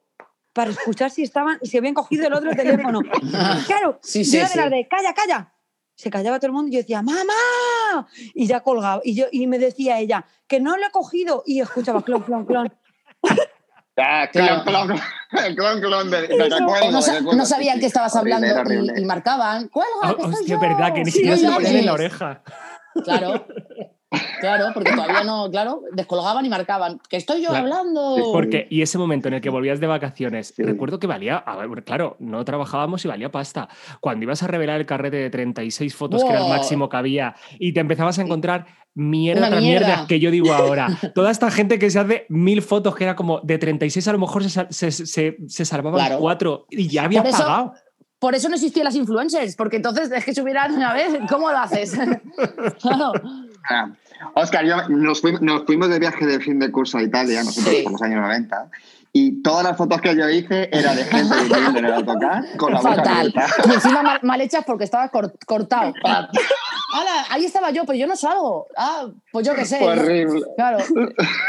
para 0.53 0.71
escuchar 0.71 1.11
si 1.11 1.23
estaban, 1.23 1.59
si 1.63 1.77
habían 1.77 1.95
cogido 1.95 2.27
el 2.29 2.33
otro 2.35 2.53
teléfono. 2.55 3.01
Claro, 3.67 3.99
Sí, 4.03 4.23
yo 4.25 4.31
sí, 4.31 4.37
era 4.37 4.47
de 4.47 4.53
sí. 4.53 4.59
las 4.59 4.71
de, 4.71 4.89
calla, 4.89 5.13
calla. 5.15 5.55
Se 5.97 6.11
callaba 6.11 6.39
todo 6.39 6.49
el 6.49 6.53
mundo 6.53 6.69
y 6.69 6.73
yo 6.75 6.79
decía, 6.81 7.03
¡mamá! 7.03 8.07
Y 8.35 8.47
ya 8.47 8.61
colgaba. 8.61 9.01
Y, 9.05 9.15
yo, 9.15 9.27
y 9.31 9.47
me 9.47 9.59
decía 9.59 9.99
ella, 10.01 10.25
que 10.49 10.59
no 10.61 10.77
lo 10.77 10.87
he 10.87 10.91
cogido. 10.91 11.43
Y 11.47 11.61
escuchaba 11.61 12.03
clon, 12.03 12.23
clon, 12.23 12.45
clon. 12.47 12.73
Ah, 13.97 14.29
Claro. 14.33 14.65
clon, 14.65 14.87
clon, 14.89 15.55
clon, 15.55 15.81
clon 15.81 16.11
de, 16.11 16.27
de 16.27 16.49
no, 16.91 17.01
sa- 17.01 17.21
no 17.21 17.47
sabían 17.47 17.79
que 17.79 17.87
estabas 17.87 18.17
hablando 18.17 18.45
y, 18.45 18.51
horrible. 18.51 18.93
y 19.01 19.05
marcaban, 19.05 19.69
¡cuelga, 19.69 19.91
Ah, 20.03 20.17
que 20.17 20.49
yo! 20.49 20.59
verdad, 20.59 20.93
que 20.93 20.99
ni 21.05 21.13
Sí, 21.13 21.19
siquiera 21.19 21.37
se 21.37 21.47
lo 21.47 21.55
ponían 21.55 21.77
en 21.77 21.87
la 21.87 21.93
oreja. 21.93 22.43
Claro, 23.05 23.47
claro, 24.41 24.67
porque 24.75 24.93
todavía 24.93 25.25
no, 25.25 25.51
claro, 25.51 25.83
descolgaban 25.93 26.45
y 26.45 26.49
marcaban, 26.49 27.01
que 27.09 27.17
estoy 27.17 27.43
yo 27.43 27.51
Claro. 27.51 27.65
hablando. 27.65 28.17
Porque, 28.33 28.67
y 28.71 28.83
ese 28.83 28.99
momento 28.99 29.29
en 29.29 29.35
el 29.35 29.41
que 29.41 29.51
volvías 29.51 29.81
de 29.81 29.87
vacaciones, 29.87 30.53
Sí. 30.57 30.63
recuerdo 30.63 30.99
que 30.99 31.07
valía, 31.07 31.37
a 31.39 31.57
ver, 31.57 31.85
claro, 31.85 32.17
no 32.19 32.45
trabajábamos 32.45 33.05
y 33.05 33.09
valía 33.09 33.31
pasta. 33.31 33.69
Cuando 34.01 34.25
ibas 34.25 34.43
a 34.43 34.47
revelar 34.47 34.81
el 34.81 34.87
carrete 34.87 35.17
de 35.17 35.31
36 35.31 35.95
fotos, 35.95 36.23
que 36.25 36.31
era 36.31 36.43
el 36.43 36.49
máximo 36.49 36.89
que 36.89 36.97
había, 36.97 37.35
y 37.59 37.73
te 37.73 37.81
empezabas 37.81 38.19
a 38.19 38.23
encontrar 38.23 38.67
mierda 38.97 39.41
Una 39.41 39.49
tras 39.51 39.63
mierda. 39.63 39.87
mierda. 39.89 40.07
que 40.07 40.21
yo 40.21 40.31
digo 40.31 40.53
ahora. 40.53 40.87
Toda 41.15 41.31
esta 41.31 41.51
gente 41.51 41.79
que 41.79 41.91
se 41.91 41.99
hace 41.99 42.27
mil 42.29 42.63
fotos, 42.63 42.95
que 42.95 43.05
era 43.05 43.17
como 43.17 43.41
de 43.41 43.59
36, 43.59 44.07
a 44.09 44.13
lo 44.13 44.19
mejor 44.21 44.45
se, 44.45 44.67
se, 44.71 44.91
se- 44.93 45.37
se 45.49 45.65
salvaban 45.65 45.99
Claro. 45.99 46.19
cuatro 46.21 46.67
y 46.71 46.87
ya 46.89 47.05
habías 47.05 47.25
eso- 47.27 47.39
pagado. 47.39 47.73
Por 48.21 48.35
eso 48.35 48.49
no 48.49 48.55
existían 48.55 48.85
las 48.85 48.95
influencers, 48.95 49.55
porque 49.57 49.77
entonces 49.77 50.11
es 50.11 50.25
que 50.25 50.33
subieran 50.33 50.73
una 50.75 50.95
vez, 50.95 51.09
¿cómo 51.29 51.51
lo 51.51 51.59
haces? 51.59 51.93
claro. 52.81 53.13
Ah, 53.69 53.93
Oscar, 54.35 54.65
yo, 54.65 54.89
nos, 54.89 55.21
fuimos, 55.21 55.41
nos 55.43 55.65
fuimos 55.65 55.89
de 55.89 55.99
viaje 55.99 56.27
de 56.27 56.41
fin 56.41 56.59
de 56.59 56.71
curso 56.71 56.99
a 56.99 57.03
Italia, 57.03 57.43
nosotros 57.45 57.75
Sí. 57.75 57.83
por 57.83 57.93
los 57.93 58.03
años 58.03 58.21
90, 58.23 58.69
y 59.13 59.43
todas 59.43 59.63
las 59.65 59.77
fotos 59.77 60.01
que 60.01 60.17
yo 60.17 60.29
hice 60.29 60.69
era 60.73 60.95
de 60.95 61.05
gente 61.05 61.37
durmiendo 61.49 61.79
en 61.79 61.85
el 61.85 61.93
autocar 61.95 62.43
con 62.57 62.73
la 62.73 62.81
boca 62.81 62.95
Fatal. 62.97 63.35
Y 63.69 63.73
encima 63.75 64.03
mal, 64.03 64.19
mal 64.23 64.41
hechas 64.41 64.65
porque 64.67 64.85
estaba 64.85 65.09
cor- 65.09 65.35
cortado. 65.47 65.93
¡Hala! 66.95 67.27
Ahí 67.31 67.45
estaba 67.45 67.71
yo, 67.71 67.85
pero 67.85 67.99
yo 67.99 68.07
no 68.07 68.15
salgo. 68.17 68.67
Ah, 68.77 69.09
pues 69.33 69.47
yo 69.47 69.55
qué 69.55 69.65
sé. 69.65 69.79
Fue 69.79 69.89
horrible. 69.99 70.43
Claro. 70.57 70.79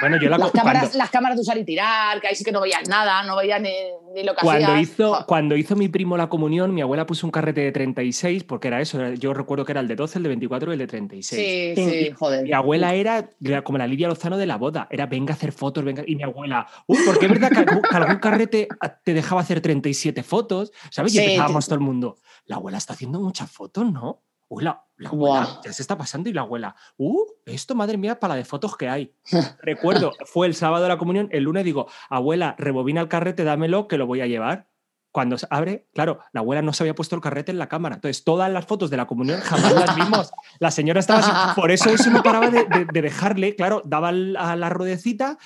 Bueno, 0.02 0.18
yo 0.22 0.30
la 0.30 0.38
Las 0.38 0.52
cuando- 0.52 0.52
cámaras, 0.52 0.96
las 0.96 1.10
cámaras 1.12 1.38
de 1.38 1.42
usar 1.42 1.58
y 1.58 1.64
tirar, 1.66 2.20
que 2.20 2.28
ahí 2.28 2.36
sí 2.36 2.44
que 2.44 2.52
no 2.52 2.62
veías 2.62 2.88
nada, 2.90 3.24
no 3.24 3.36
veías 3.38 3.62
ni, 3.62 3.70
ni 4.14 4.24
lo 4.24 4.34
que 4.36 4.42
Cuando 4.42 4.68
hacías. 4.68 4.82
hizo, 4.82 5.24
cuando 5.28 5.56
hizo 5.56 5.75
mi 5.75 5.88
primo 5.88 6.18
la 6.18 6.28
comunión, 6.30 6.74
mi 6.74 6.82
abuela 6.82 7.06
puso 7.06 7.28
un 7.28 7.32
carrete 7.32 7.62
de 7.62 7.72
36, 7.72 8.44
porque 8.44 8.68
era 8.70 8.82
eso. 8.82 9.14
Yo 9.14 9.34
recuerdo 9.34 9.66
que 9.66 9.72
era 9.74 9.82
el 9.82 9.88
de 9.88 9.96
12, 9.96 10.18
el 10.20 10.24
de 10.24 10.30
24 10.30 10.72
y 10.72 10.74
el 10.74 10.80
de 10.80 10.88
36. 10.88 11.75
Sí, 11.78 11.90
sí, 11.90 12.12
joder. 12.12 12.44
Mi 12.44 12.54
abuela 12.54 12.94
era, 12.96 13.30
era 13.44 13.64
como 13.64 13.78
la 13.78 13.88
Lidia 13.88 14.08
Lozano 14.08 14.38
de 14.38 14.46
la 14.48 14.58
boda. 14.58 14.88
Era 14.90 15.06
venga 15.06 15.34
a 15.34 15.36
hacer 15.38 15.52
fotos, 15.52 15.84
venga. 15.84 16.04
Y 16.08 16.16
mi 16.16 16.24
abuela, 16.24 16.66
uy, 16.88 16.98
porque 17.06 17.25
es 17.28 17.32
verdad 17.32 17.50
que, 17.52 17.60
algún- 17.60 17.82
que 17.82 17.96
algún 17.96 18.18
carrete 18.18 18.68
te 19.04 19.14
dejaba 19.14 19.42
hacer 19.42 19.62
37 19.62 20.24
fotos, 20.24 20.72
¿sabes? 20.90 21.14
Y 21.14 21.18
Sí, 21.20 21.24
empezábamos 21.24 21.66
todo 21.66 21.75
el 21.75 21.82
mundo. 21.82 22.18
La 22.46 22.56
abuela 22.58 22.78
está 22.78 22.94
haciendo 22.94 23.20
muchas 23.20 23.52
fotos, 23.52 23.92
¿no? 23.92 24.22
Uy, 24.48 24.64
la, 24.64 24.85
la 24.98 25.10
abuela 25.10 25.46
Buah. 25.46 25.62
ya 25.64 25.74
se 25.74 25.82
está 25.82 25.98
pasando 25.98 26.30
y 26.30 26.34
la 26.34 26.42
abuela, 26.42 26.75
uh, 26.98 27.24
esto, 27.46 27.75
madre 27.75 27.98
mía, 27.98 28.20
para 28.20 28.34
la 28.34 28.38
de 28.38 28.46
fotos 28.46 28.78
que 28.78 28.88
hay. 28.90 29.14
Recuerdo, 29.62 30.14
fue 30.25 30.48
el 30.48 30.56
sábado 30.56 30.84
de 30.84 30.90
la 30.90 30.98
comunión, 30.98 31.28
el 31.32 31.44
lunes 31.44 31.64
digo, 31.66 31.88
abuela, 32.10 32.56
rebobina 32.58 33.02
el 33.02 33.08
carrete, 33.10 33.44
dámelo, 33.44 33.88
que 33.88 33.98
lo 33.98 34.08
voy 34.08 34.22
a 34.22 34.28
llevar. 34.28 34.68
Cuando 35.12 35.38
se 35.38 35.48
abre, 35.50 35.88
claro, 35.94 36.20
la 36.34 36.42
abuela 36.42 36.62
no 36.62 36.74
se 36.74 36.84
había 36.84 36.94
puesto 36.94 37.16
el 37.16 37.22
carrete 37.22 37.50
en 37.50 37.58
la 37.58 37.70
cámara. 37.70 37.96
Entonces, 37.96 38.25
todas 38.25 38.52
las 38.52 38.66
fotos 38.66 38.90
de 38.90 38.98
la 38.98 39.08
comunión 39.08 39.40
jamás 39.40 39.74
las 39.74 39.96
vimos. 39.96 40.32
La 40.60 40.72
señora 40.72 41.00
estaba 41.00 41.20
así. 41.20 41.32
Por 41.62 41.72
eso 41.72 41.90
eso 41.90 42.10
no 42.12 42.22
paraba 42.22 42.50
de, 42.50 42.66
de- 42.66 42.86
de 42.92 43.02
dejarle, 43.02 43.56
claro, 43.56 43.82
daba 43.86 44.10
a 44.10 44.56
la 44.58 44.70
ruedecita, 44.70 45.38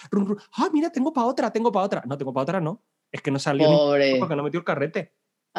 ah, 0.57 0.69
mira, 0.73 0.89
tengo 0.91 1.13
para 1.13 1.27
otra, 1.27 1.51
tengo 1.51 1.71
para 1.71 1.85
otra. 1.85 2.03
No, 2.07 2.17
tengo 2.17 2.33
para 2.33 2.41
otra, 2.43 2.59
no. 2.61 2.81
Es 3.11 3.21
que 3.21 3.29
no 3.29 3.37
salió 3.37 3.69
ni 3.69 3.75
Pobre. 3.75 4.15
porque 4.19 4.35
no 4.35 4.41
metió 4.43 4.59
el 4.59 4.63
carrete. 4.65 5.13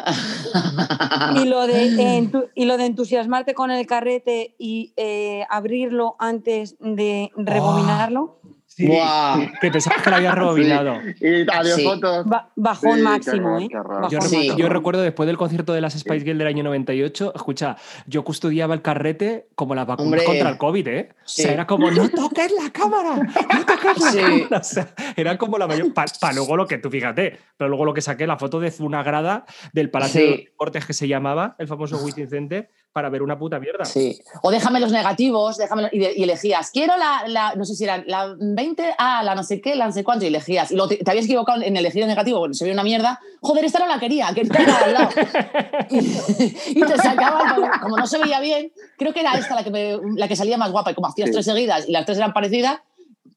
Y 1.35 1.45
lo, 1.45 1.65
de, 1.65 2.29
y 2.55 2.65
lo 2.65 2.77
de 2.77 2.85
entusiasmarte 2.85 3.53
con 3.53 3.71
el 3.71 3.85
carrete 3.85 4.55
y 4.57 4.93
eh, 4.97 5.45
abrirlo 5.49 6.15
antes 6.19 6.75
de 6.79 7.31
rebobinarlo, 7.35 8.39
Sí, 8.87 9.51
que 9.61 9.71
pensabas 9.71 10.01
que 10.03 10.09
la 10.09 10.15
había 10.17 10.31
rebobinado. 10.35 10.95
Y 11.19 11.45
adiós 11.51 11.75
Sí. 11.75 11.83
fotos. 11.83 12.25
ba- 12.25 12.49
bajón 12.55 13.01
máximo, 13.01 13.59
¿eh? 13.59 13.67
Bajón 13.73 14.09
Yo, 14.09 14.21
Sí. 14.21 14.27
recuerdo, 14.27 14.37
máximo. 14.37 14.57
yo 14.57 14.69
recuerdo 14.69 15.01
después 15.01 15.27
del 15.27 15.37
concierto 15.37 15.73
de 15.73 15.81
las 15.81 15.93
Spice 15.93 16.25
Girls 16.25 16.37
del 16.39 16.47
año 16.47 16.63
98, 16.63 17.31
escucha, 17.35 17.75
yo 18.07 18.23
custodiaba 18.23 18.73
el 18.73 18.81
carrete 18.81 19.47
como 19.55 19.75
las 19.75 19.85
vacunas 19.87 20.07
Hombre. 20.11 20.23
contra 20.25 20.49
el 20.49 20.57
COVID, 20.57 20.87
¿eh? 20.87 21.09
O 21.11 21.15
Sí. 21.25 21.43
sea, 21.43 21.53
era 21.53 21.67
como, 21.67 21.89
no 21.91 22.09
toques 22.09 22.51
la 22.51 22.69
cámara, 22.71 23.15
no 23.17 23.65
toques 23.65 23.97
la 23.99 24.11
Sí. 24.11 24.19
cámara. 24.19 24.57
O 24.59 24.63
sea, 24.63 24.93
era 25.15 25.37
como 25.37 25.57
la 25.57 25.67
mayor. 25.67 25.93
Para 25.93 26.33
luego 26.33 26.55
lo 26.57 26.67
que 26.67 26.77
tú 26.77 26.89
fíjate, 26.89 27.37
pero 27.57 27.69
luego 27.69 27.85
lo 27.85 27.93
que 27.93 28.01
saqué, 28.01 28.25
la 28.27 28.37
foto 28.37 28.59
de 28.59 28.71
una 28.79 29.03
grada 29.03 29.45
del 29.73 29.89
Palacio 29.89 30.21
Sí. 30.21 30.25
de 30.27 30.31
los 30.37 30.45
Deportes 30.45 30.85
que 30.85 30.93
se 30.93 31.07
llamaba, 31.07 31.55
el 31.59 31.67
famoso 31.67 31.97
Wizzing 32.03 32.29
Center, 32.29 32.69
para 32.93 33.09
ver 33.09 33.21
una 33.21 33.37
puta 33.39 33.57
mierda. 33.59 33.85
Sí. 33.85 34.19
O 34.41 34.51
déjame 34.51 34.79
los 34.81 34.91
negativos, 34.91 35.57
déjame 35.57 35.87
y, 35.93 35.99
de- 35.99 36.13
y 36.15 36.23
elegías. 36.23 36.71
Quiero 36.71 36.97
la, 36.97 37.23
la- 37.27 37.55
no 37.55 37.63
sé 37.63 37.73
si 37.75 37.83
era 37.85 38.03
la 38.05 38.35
20, 38.37 38.70
ah, 38.97 39.21
la 39.23 39.35
no 39.35 39.43
sé 39.43 39.61
qué, 39.61 39.75
la 39.75 39.85
no 39.87 39.91
sé 39.91 40.03
cuánto, 40.03 40.25
y 40.25 40.27
elegías. 40.29 40.71
Y 40.71 40.75
luego 40.75 40.89
te, 40.89 40.97
te 40.97 41.09
habías 41.11 41.25
equivocado 41.25 41.61
en 41.61 41.75
elegir 41.77 42.01
el 42.03 42.07
negativo, 42.07 42.39
bueno, 42.39 42.53
se 42.53 42.63
veía 42.63 42.73
una 42.73 42.83
mierda. 42.83 43.19
Joder, 43.41 43.65
esta 43.65 43.79
no 43.79 43.87
la 43.87 43.99
quería, 43.99 44.25
la 44.31 44.33
de 44.33 44.71
al 44.71 44.93
lado. 44.93 45.09
Y, 45.89 45.97
y 46.67 46.81
te 46.81 46.97
sacaban, 46.97 47.55
como- 47.55 47.71
como 47.81 47.97
no 47.97 48.07
se 48.07 48.17
veía 48.19 48.39
bien, 48.39 48.71
creo 48.97 49.13
que 49.13 49.21
era 49.21 49.33
esta 49.37 49.55
la 49.55 49.63
que, 49.63 49.71
me- 49.71 49.97
la 50.15 50.27
que 50.27 50.35
salía 50.35 50.57
más 50.57 50.71
guapa. 50.71 50.91
Y 50.91 50.95
como 50.95 51.07
hacías 51.07 51.27
Sí. 51.29 51.33
tres 51.33 51.45
seguidas 51.45 51.87
y 51.87 51.91
las 51.91 52.05
tres 52.05 52.17
eran 52.17 52.33
parecidas, 52.33 52.79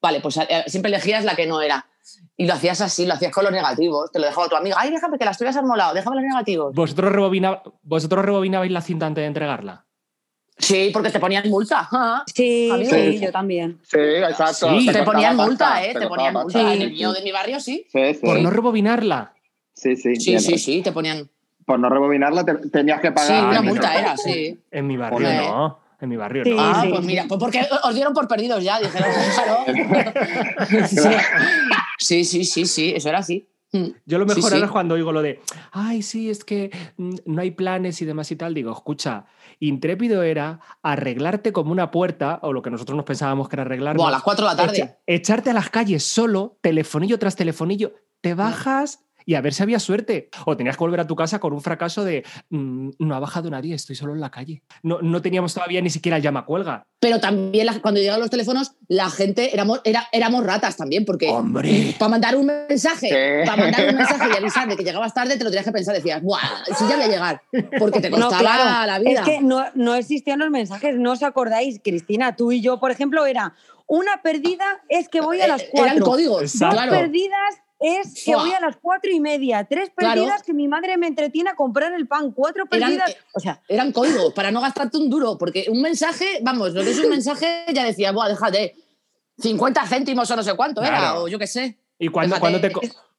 vale, 0.00 0.20
pues 0.20 0.36
eh, 0.36 0.64
siempre 0.66 0.90
elegías 0.90 1.24
la 1.24 1.34
que 1.34 1.46
no 1.46 1.60
era. 1.60 1.86
Y 2.36 2.46
lo 2.46 2.54
hacías 2.54 2.80
así, 2.80 3.06
lo 3.06 3.14
hacías 3.14 3.32
con 3.32 3.44
los 3.44 3.52
negativos. 3.52 4.10
Te 4.12 4.18
lo 4.18 4.26
dejaba 4.26 4.48
tu 4.48 4.56
amiga. 4.56 4.76
Ay, 4.78 4.90
déjame 4.90 5.18
que 5.18 5.24
las 5.24 5.38
tuyas 5.38 5.56
han 5.56 5.66
molado, 5.66 5.94
déjame 5.94 6.16
los 6.16 6.24
negativos. 6.24 6.74
¿Vosotros, 6.74 7.12
rebobina- 7.12 7.62
¿Vosotros 7.82 8.24
rebobinabais 8.24 8.70
la 8.72 8.80
cinta 8.82 9.06
antes 9.06 9.22
de 9.22 9.26
entregarla? 9.26 9.83
Sí, 10.56 10.90
porque 10.92 11.10
te 11.10 11.18
ponían 11.18 11.48
multa. 11.50 11.88
Ah. 11.90 12.24
Sí, 12.34 12.70
sí, 12.88 13.20
yo 13.20 13.32
también. 13.32 13.80
Sí, 13.82 13.98
exacto. 13.98 14.78
Sí. 14.78 14.86
Te 14.86 15.02
ponían 15.02 15.36
pasta, 15.36 15.46
multa, 15.50 15.84
¿eh? 15.84 15.94
Te, 15.94 16.06
ponían 16.06 16.32
multa. 16.34 16.58
Sí. 16.58 16.64
En 16.74 16.82
el 16.82 16.92
mío 16.92 17.12
de 17.12 17.22
mi 17.22 17.32
barrio, 17.32 17.60
sí. 17.60 17.86
Sí, 17.92 18.14
sí. 18.14 18.20
Por 18.22 18.40
no 18.40 18.50
rebobinarla. 18.50 19.32
Sí, 19.74 19.96
sí. 19.96 20.16
Sí, 20.16 20.38
sí, 20.38 20.58
sí, 20.58 20.82
te 20.82 20.92
ponían. 20.92 21.28
Por 21.66 21.78
no 21.80 21.88
rebobinarla 21.88 22.44
te- 22.44 22.68
tenías 22.68 23.00
que 23.00 23.08
Sí, 23.08 23.14
pagar. 23.14 23.42
una 23.44 23.60
dinero. 23.60 23.62
multa 23.64 23.98
era, 23.98 24.16
sí. 24.16 24.58
En 24.70 24.86
mi 24.86 24.96
barrio 24.96 25.28
no. 25.32 25.78
En 26.00 26.08
mi 26.10 26.16
barrio 26.16 26.44
Sí, 26.44 26.50
no. 26.50 26.60
Ah, 26.60 26.80
sí, 26.82 26.88
pues 26.88 27.00
sí. 27.00 27.06
mira, 27.06 27.24
pues 27.26 27.40
porque 27.40 27.66
os 27.82 27.94
dieron 27.94 28.12
por 28.12 28.28
perdidos 28.28 28.62
ya, 28.62 28.78
dijeron, 28.78 29.08
claro. 29.34 29.64
Sí, 31.98 32.24
sí, 32.24 32.44
sí, 32.44 32.66
sí, 32.66 32.92
eso 32.94 33.08
era 33.08 33.18
así. 33.18 33.46
Mm. 33.74 33.88
Yo 34.06 34.18
lo 34.18 34.26
mejor 34.26 34.42
sí. 34.44 34.54
ahora 34.54 34.66
es 34.66 34.70
cuando 34.72 34.94
oigo 34.94 35.10
lo 35.10 35.20
de, 35.20 35.40
ay, 35.72 36.02
sí, 36.02 36.30
es 36.30 36.44
que 36.44 36.70
mm, 36.96 37.14
no 37.26 37.42
hay 37.42 37.50
planes 37.50 38.00
y 38.00 38.04
demás 38.04 38.30
y 38.30 38.36
tal. 38.36 38.54
Digo, 38.54 38.70
escucha, 38.72 39.26
intrépido 39.58 40.22
era 40.22 40.60
arreglarte 40.82 41.52
como 41.52 41.72
una 41.72 41.90
puerta, 41.90 42.38
o 42.42 42.52
lo 42.52 42.62
que 42.62 42.70
nosotros 42.70 42.94
nos 42.96 43.04
pensábamos 43.04 43.48
que 43.48 43.56
era 43.56 43.62
arreglarnos. 43.62 44.00
Buah, 44.00 44.08
a 44.08 44.12
las 44.12 44.22
4 44.22 44.44
de 44.48 44.50
la 44.52 44.56
tarde. 44.56 44.76
echa- 44.78 44.98
echarte 45.06 45.50
a 45.50 45.54
las 45.54 45.70
calles 45.70 46.04
solo, 46.04 46.56
telefonillo 46.60 47.18
tras 47.18 47.34
telefonillo, 47.36 47.94
te 48.20 48.34
bajas 48.34 49.03
y 49.26 49.34
a 49.34 49.40
ver 49.40 49.54
si 49.54 49.62
había 49.62 49.78
suerte. 49.78 50.28
O 50.46 50.56
tenías 50.56 50.76
que 50.76 50.84
volver 50.84 51.00
a 51.00 51.06
tu 51.06 51.16
casa 51.16 51.38
con 51.38 51.52
un 51.52 51.60
fracaso 51.62 52.04
de, 52.04 52.24
"Mm, 52.50 52.90
no 52.98 53.14
ha 53.14 53.18
bajado 53.20 53.50
nadie, 53.50 53.74
estoy 53.74 53.96
solo 53.96 54.12
en 54.14 54.20
la 54.20 54.30
calle. 54.30 54.62
No, 54.82 55.00
no 55.02 55.22
teníamos 55.22 55.54
todavía 55.54 55.80
ni 55.80 55.90
siquiera 55.90 56.16
el 56.18 56.22
llama 56.22 56.44
cuelga. 56.44 56.86
Pero 57.00 57.20
también 57.20 57.66
la- 57.66 57.80
cuando 57.80 58.00
llegaban 58.00 58.20
los 58.20 58.30
teléfonos, 58.30 58.72
la 58.88 59.10
gente 59.10 59.52
éramos, 59.54 59.80
era, 59.84 60.08
éramos 60.12 60.44
ratas 60.44 60.76
también, 60.76 61.04
porque 61.04 61.28
¡Hombre! 61.28 61.94
para 61.98 62.08
mandar 62.08 62.36
un 62.36 62.46
mensaje, 62.46 63.08
Sí. 63.08 63.46
para 63.48 63.62
mandar 63.62 63.88
un 63.90 63.96
mensaje 63.96 64.28
y 64.32 64.36
avisar 64.36 64.68
de 64.68 64.76
que 64.76 64.84
llegabas 64.84 65.12
tarde, 65.12 65.36
te 65.36 65.44
lo 65.44 65.50
tenías 65.50 65.66
que 65.66 65.72
pensar, 65.72 65.94
decías, 65.94 66.22
¡buah! 66.22 66.40
Si 66.78 66.86
ya 66.88 66.96
voy 66.96 67.04
a 67.04 67.08
llegar, 67.08 67.42
porque 67.78 68.00
te 68.00 68.10
No, 68.10 68.16
costaba 68.16 68.40
claro, 68.40 68.86
la 68.86 68.98
vida. 68.98 69.20
Es 69.20 69.26
que 69.26 69.40
no, 69.42 69.64
no 69.74 69.94
existían 69.94 70.38
los 70.38 70.50
mensajes, 70.50 70.96
no 70.96 71.12
os 71.12 71.22
acordáis, 71.22 71.80
Cristina, 71.84 72.36
tú 72.36 72.52
y 72.52 72.60
yo, 72.62 72.80
por 72.80 72.90
ejemplo, 72.90 73.26
era 73.26 73.54
una 73.86 74.22
perdida 74.22 74.64
es 74.88 75.10
que 75.10 75.20
voy 75.20 75.40
a 75.42 75.46
las 75.46 75.60
Eh, 75.62 75.70
Eran 75.74 75.88
cuatro. 75.98 76.04
códigos, 76.06 76.42
Exacto. 76.42 76.76
Dos 76.80 76.86
perdidas 76.88 77.54
es 77.86 78.24
que 78.24 78.32
Fua. 78.32 78.42
voy 78.42 78.52
a 78.52 78.60
las 78.60 78.76
cuatro 78.76 79.10
y 79.10 79.20
media. 79.20 79.64
Tres 79.64 79.90
Claro. 79.96 80.14
perdidas 80.22 80.42
que 80.42 80.52
mi 80.54 80.68
madre 80.68 80.96
me 80.96 81.06
entretiene 81.06 81.50
a 81.50 81.54
comprar 81.54 81.92
el 81.92 82.06
pan. 82.08 82.32
Cuatro 82.32 82.66
perdidas. 82.66 83.10
eh, 83.10 83.16
o 83.34 83.40
sea, 83.40 83.60
eran 83.68 83.92
códigos 83.92 84.32
para 84.32 84.50
no 84.50 84.60
gastarte 84.60 84.96
un 84.98 85.10
duro, 85.10 85.36
porque 85.38 85.66
un 85.68 85.80
mensaje, 85.82 86.38
vamos, 86.42 86.72
lo 86.72 86.82
que 86.82 86.90
es 86.90 86.98
un 86.98 87.10
mensaje 87.10 87.64
ya 87.72 87.84
decía, 87.84 88.12
buah, 88.12 88.28
déjate, 88.28 88.74
50 89.38 89.86
céntimos 89.86 90.30
o 90.30 90.36
no 90.36 90.42
sé 90.42 90.54
cuánto 90.54 90.82
era, 90.82 91.18
o 91.20 91.28
yo 91.28 91.38
qué 91.38 91.46
sé. 91.46 91.78
Y 91.98 92.08
cuando, 92.08 92.38
cuando, 92.40 92.60
te, 92.60 92.72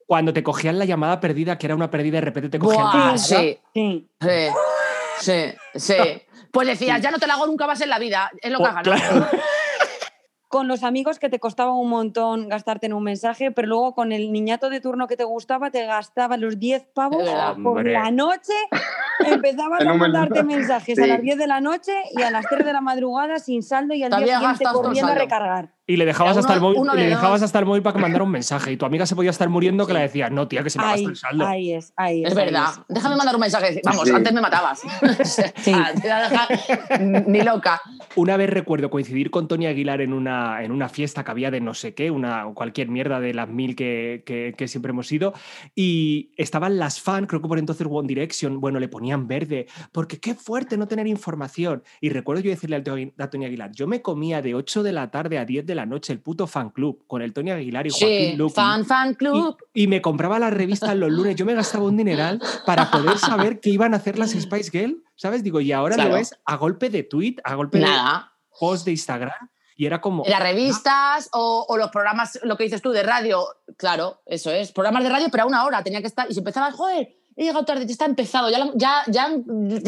cuando 0.06 0.34
te 0.34 0.44
cogían 0.44 0.78
la 0.80 0.86
llamada 0.86 1.20
perdida, 1.20 1.58
que 1.58 1.68
era 1.68 1.76
una 1.76 1.90
perdida, 1.92 2.18
de 2.18 2.22
repente 2.22 2.50
te 2.50 2.60
cogían. 2.60 2.84
Buah, 2.92 3.18
sí, 3.18 3.58
sí. 3.74 4.08
sí, 5.20 5.34
sí. 5.76 5.94
Pues 6.52 6.68
decías, 6.70 7.02
ya 7.02 7.12
no 7.12 7.18
te 7.20 7.28
la 7.28 7.34
hago 7.34 7.48
nunca 7.48 7.68
más 7.68 7.82
en 7.82 7.90
la 7.90 8.00
vida, 8.00 8.32
es 8.42 8.50
lo 8.50 8.60
que 8.60 8.64
has 8.64 8.76
ganado. 8.76 8.96
claro. 8.96 9.28
Con 10.48 10.68
los 10.68 10.84
amigos 10.84 11.20
que 11.20 11.30
te 11.30 11.40
costaba 11.40 11.74
un 11.74 11.90
montón 11.90 12.50
gastarte 12.50 12.86
en 12.86 12.94
un 12.94 13.04
mensaje, 13.04 13.52
pero 13.52 13.68
luego 13.68 13.96
con 13.96 14.12
el 14.12 14.32
niñato 14.32 14.70
de 14.70 14.80
turno 14.80 15.08
que 15.08 15.18
te 15.18 15.24
gustaba, 15.24 15.72
te 15.72 15.86
gastaba 15.86 16.38
los 16.38 16.60
10 16.60 16.88
pavos 16.94 17.28
por 17.64 17.86
la 17.86 18.12
noche. 18.12 18.54
Empezabas 19.26 19.86
a 19.86 19.94
mandarte 19.94 20.44
mensajes 20.44 21.00
a 21.00 21.08
las 21.08 21.22
10 21.22 21.38
de 21.38 21.48
la 21.48 21.62
noche 21.62 21.94
y 22.12 22.22
a 22.22 22.32
las 22.32 22.46
3 22.48 22.66
de 22.66 22.74
la 22.74 22.82
madrugada 22.82 23.40
sin 23.40 23.64
saldo 23.64 23.94
y 23.94 24.04
al 24.04 24.12
día 24.24 24.40
siguiente 24.40 24.66
corriendo 24.72 25.12
a 25.12 25.16
recargar. 25.16 25.75
Y 25.88 25.98
le 25.98 26.06
dejabas, 26.06 26.34
Uno- 26.34 26.40
hasta 26.42 26.54
el 26.56 26.62
móvil, 26.62 26.80
y 26.94 26.98
le 26.98 27.04
de 27.04 27.10
dejabas 27.10 27.42
hasta 27.44 27.60
el 27.60 27.66
móvil 27.66 27.84
para 27.84 27.96
que 27.96 28.02
mandara 28.02 28.24
un 28.24 28.32
mensaje. 28.32 28.72
Y 28.72 28.78
tu 28.78 28.86
amiga 28.86 29.06
se 29.06 29.16
podía 29.16 29.30
estar 29.30 29.50
muriendo 29.50 29.86
que 29.86 29.94
le 29.94 30.00
decías, 30.00 30.32
no, 30.32 30.48
tía, 30.48 30.64
que 30.64 30.70
se 30.72 30.80
me 30.80 30.86
Ahí, 30.86 30.92
gasta 31.06 31.10
el 31.10 31.16
saldo. 31.16 31.46
ahí 31.48 31.74
es, 31.74 31.94
ahí 31.96 32.24
es. 32.24 32.32
Es 32.32 32.38
ahí 32.38 32.46
verdad. 32.46 32.70
Déjame 32.90 33.16
mandar 33.16 33.36
un 33.36 33.42
mensaje. 33.42 33.82
Vamos, 33.84 34.04
Sí. 34.08 34.12
antes 34.16 34.34
me 34.34 34.42
matabas. 34.42 34.82
Sí. 35.24 35.72
Ah, 35.76 35.92
te 35.94 36.02
voy 36.02 36.10
a 36.10 36.30
dejar 36.30 37.02
ni 37.28 37.42
loca. 37.42 37.82
Una 38.16 38.36
vez 38.38 38.50
recuerdo 38.50 38.90
coincidir 38.90 39.30
con 39.30 39.48
Tony 39.48 39.68
Aguilar 39.68 40.02
en 40.02 40.14
una, 40.14 40.64
en 40.64 40.72
una 40.72 40.90
fiesta 40.90 41.24
que 41.24 41.32
había 41.32 41.52
de 41.52 41.62
no 41.62 41.74
sé 41.74 41.94
qué, 41.94 42.10
una, 42.10 42.46
cualquier 42.56 42.88
mierda 42.88 43.20
de 43.20 43.34
las 43.34 43.50
mil 43.50 43.76
que, 43.76 44.24
que- 44.26 44.56
que 44.58 44.68
siempre 44.68 44.92
hemos 44.92 45.12
ido, 45.12 45.34
y 45.76 46.32
estaban 46.38 46.78
las 46.80 47.00
fans, 47.02 47.28
creo 47.28 47.42
que 47.42 47.48
por 47.48 47.60
entonces 47.60 47.86
One 47.90 48.08
Direction, 48.08 48.60
bueno, 48.60 48.80
le 48.80 48.88
ponían 48.88 49.28
verde, 49.28 49.68
porque 49.92 50.20
qué 50.20 50.34
fuerte 50.34 50.78
no 50.78 50.88
tener 50.88 51.08
información. 51.08 51.84
Y 52.02 52.10
recuerdo 52.10 52.42
yo 52.42 52.50
decirle 52.50 52.78
a 52.78 53.30
Tony 53.30 53.46
Aguilar, 53.46 53.72
yo 53.72 53.86
me 53.88 54.02
comía 54.02 54.42
de 54.42 54.56
8 54.56 54.82
de 54.84 54.92
la 54.94 55.12
tarde 55.12 55.38
a 55.38 55.46
10 55.46 55.66
de 55.66 55.75
la 55.76 55.86
noche 55.86 56.12
el 56.14 56.20
puto 56.22 56.48
fan 56.48 56.70
club 56.72 57.04
con 57.08 57.22
el 57.22 57.34
Tony 57.34 57.52
Aguilar 57.52 57.86
y 57.86 57.90
Joaquín 57.92 58.32
Sí, 58.32 58.36
Luqui. 58.36 58.54
fan, 58.86 59.14
club. 59.14 59.58
y 59.74 59.88
me 59.88 60.02
compraba 60.02 60.40
las 60.40 60.54
revistas 60.54 60.96
los 60.96 61.12
lunes. 61.12 61.36
Yo 61.36 61.46
me 61.46 61.54
gastaba 61.54 61.86
un 61.86 61.98
dineral 61.98 62.42
para 62.66 62.90
poder 62.90 63.18
saber 63.18 63.60
qué 63.60 63.70
iban 63.70 63.94
a 63.94 63.98
hacer 63.98 64.18
las 64.18 64.32
Spice 64.32 64.72
Girls, 64.72 64.98
¿sabes? 65.16 65.44
Digo, 65.44 65.62
y 65.62 65.72
ahora 65.72 65.96
Claro. 65.96 66.10
lo 66.12 66.16
ves 66.16 66.34
a 66.46 66.56
golpe 66.56 66.90
de 66.90 67.04
tweet, 67.04 67.36
a 67.44 67.56
golpe 67.56 67.78
de 67.80 67.86
Nada. 67.86 68.34
post 68.60 68.86
de 68.86 68.92
Instagram. 68.92 69.50
Y 69.78 69.86
era 69.86 70.00
como. 70.00 70.24
Las 70.26 70.40
revistas 70.42 71.30
o, 71.34 71.66
o 71.68 71.76
los 71.78 71.90
programas, 71.90 72.40
lo 72.44 72.56
que 72.56 72.64
dices 72.64 72.82
tú, 72.82 72.92
de 72.92 73.04
radio. 73.04 73.46
Claro, 73.76 74.22
eso 74.26 74.50
es. 74.50 74.72
Programas 74.72 75.04
de 75.04 75.10
radio, 75.10 75.28
pero 75.30 75.44
a 75.44 75.48
una 75.48 75.66
hora 75.66 75.84
tenía 75.84 76.00
que 76.00 76.08
estar. 76.08 76.28
Y 76.30 76.34
si 76.34 76.40
empezabas, 76.40 76.74
joder, 76.76 77.10
he 77.36 77.44
llegado 77.44 77.66
tarde, 77.66 77.86
ya 77.86 77.92
está 77.92 78.06
empezado, 78.06 78.50
ya, 78.50 78.60
la- 78.60 78.72
ya, 78.76 79.04
ya, 79.08 79.30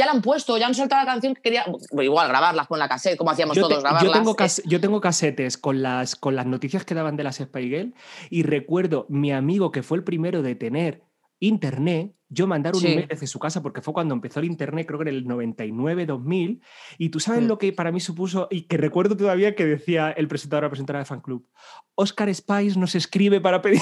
la 0.05 0.11
han 0.11 0.21
puesto, 0.21 0.57
ya 0.57 0.67
han 0.67 0.75
soltado 0.75 1.05
la 1.05 1.11
canción 1.11 1.33
que 1.35 1.41
quería. 1.41 1.65
Bueno, 1.91 2.03
igual, 2.03 2.27
grabarlas 2.27 2.67
con 2.67 2.77
la 2.79 2.87
cassette, 2.89 3.17
como 3.17 3.31
hacíamos 3.31 3.55
Yo, 3.55 3.63
te- 3.67 3.69
todos, 3.75 3.83
yo 3.83 3.89
grabarlas. 3.89 4.13
tengo 4.13 4.35
cas- 4.35 4.61
yo 4.65 4.81
tengo 4.81 4.99
casetes 5.01 5.57
con 5.57 5.81
las, 5.81 6.15
con 6.15 6.35
las 6.35 6.45
noticias 6.45 6.83
que 6.85 6.93
daban 6.95 7.15
de 7.15 7.23
las 7.23 7.37
Spice 7.37 7.67
Girls 7.69 7.93
y 8.29 8.43
recuerdo 8.43 9.05
mi 9.09 9.31
amigo 9.31 9.71
que 9.71 9.83
fue 9.83 9.97
el 9.97 10.03
primero 10.03 10.41
de 10.41 10.55
tener 10.55 11.03
internet, 11.39 12.13
yo 12.29 12.47
mandar 12.47 12.73
un 12.75 12.81
Sí. 12.81 12.87
email 12.91 13.07
desde 13.07 13.27
su 13.27 13.37
casa, 13.39 13.61
porque 13.61 13.81
fue 13.81 13.93
cuando 13.93 14.13
empezó 14.15 14.39
el 14.39 14.47
internet, 14.47 14.87
creo 14.87 14.99
que 14.99 15.07
en 15.07 15.15
el 15.15 15.25
99-2000, 15.27 16.61
y 16.97 17.09
tú 17.09 17.19
sabes 17.19 17.43
Mm. 17.43 17.47
lo 17.47 17.57
que 17.59 17.71
para 17.73 17.91
mí 17.91 17.99
supuso, 17.99 18.47
y 18.49 18.63
que 18.63 18.75
recuerdo 18.77 19.15
todavía 19.15 19.55
que 19.55 19.65
decía 19.65 20.09
el 20.11 20.27
presentador 20.27 20.63
o 20.63 20.67
la 20.67 20.69
presentadora 20.71 20.99
de 20.99 21.05
fan 21.05 21.21
club, 21.21 21.47
Oscar 21.95 22.33
Spice 22.33 22.77
nos 22.79 22.95
escribe 22.95 23.39
para 23.39 23.61
pedir 23.61 23.79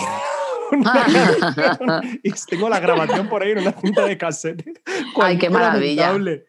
una 0.72 0.94
canción". 0.94 2.20
y 2.24 2.32
tengo 2.50 2.70
la 2.70 2.80
grabación 2.80 3.28
por 3.30 3.44
ahí 3.44 3.52
en 3.52 3.60
una 3.60 3.72
cinta 3.74 4.06
de 4.06 4.18
cassette. 4.18 4.82
Ay, 5.22 5.38
qué 5.38 5.50
maravilla. 5.50 6.08
lamentable. 6.08 6.46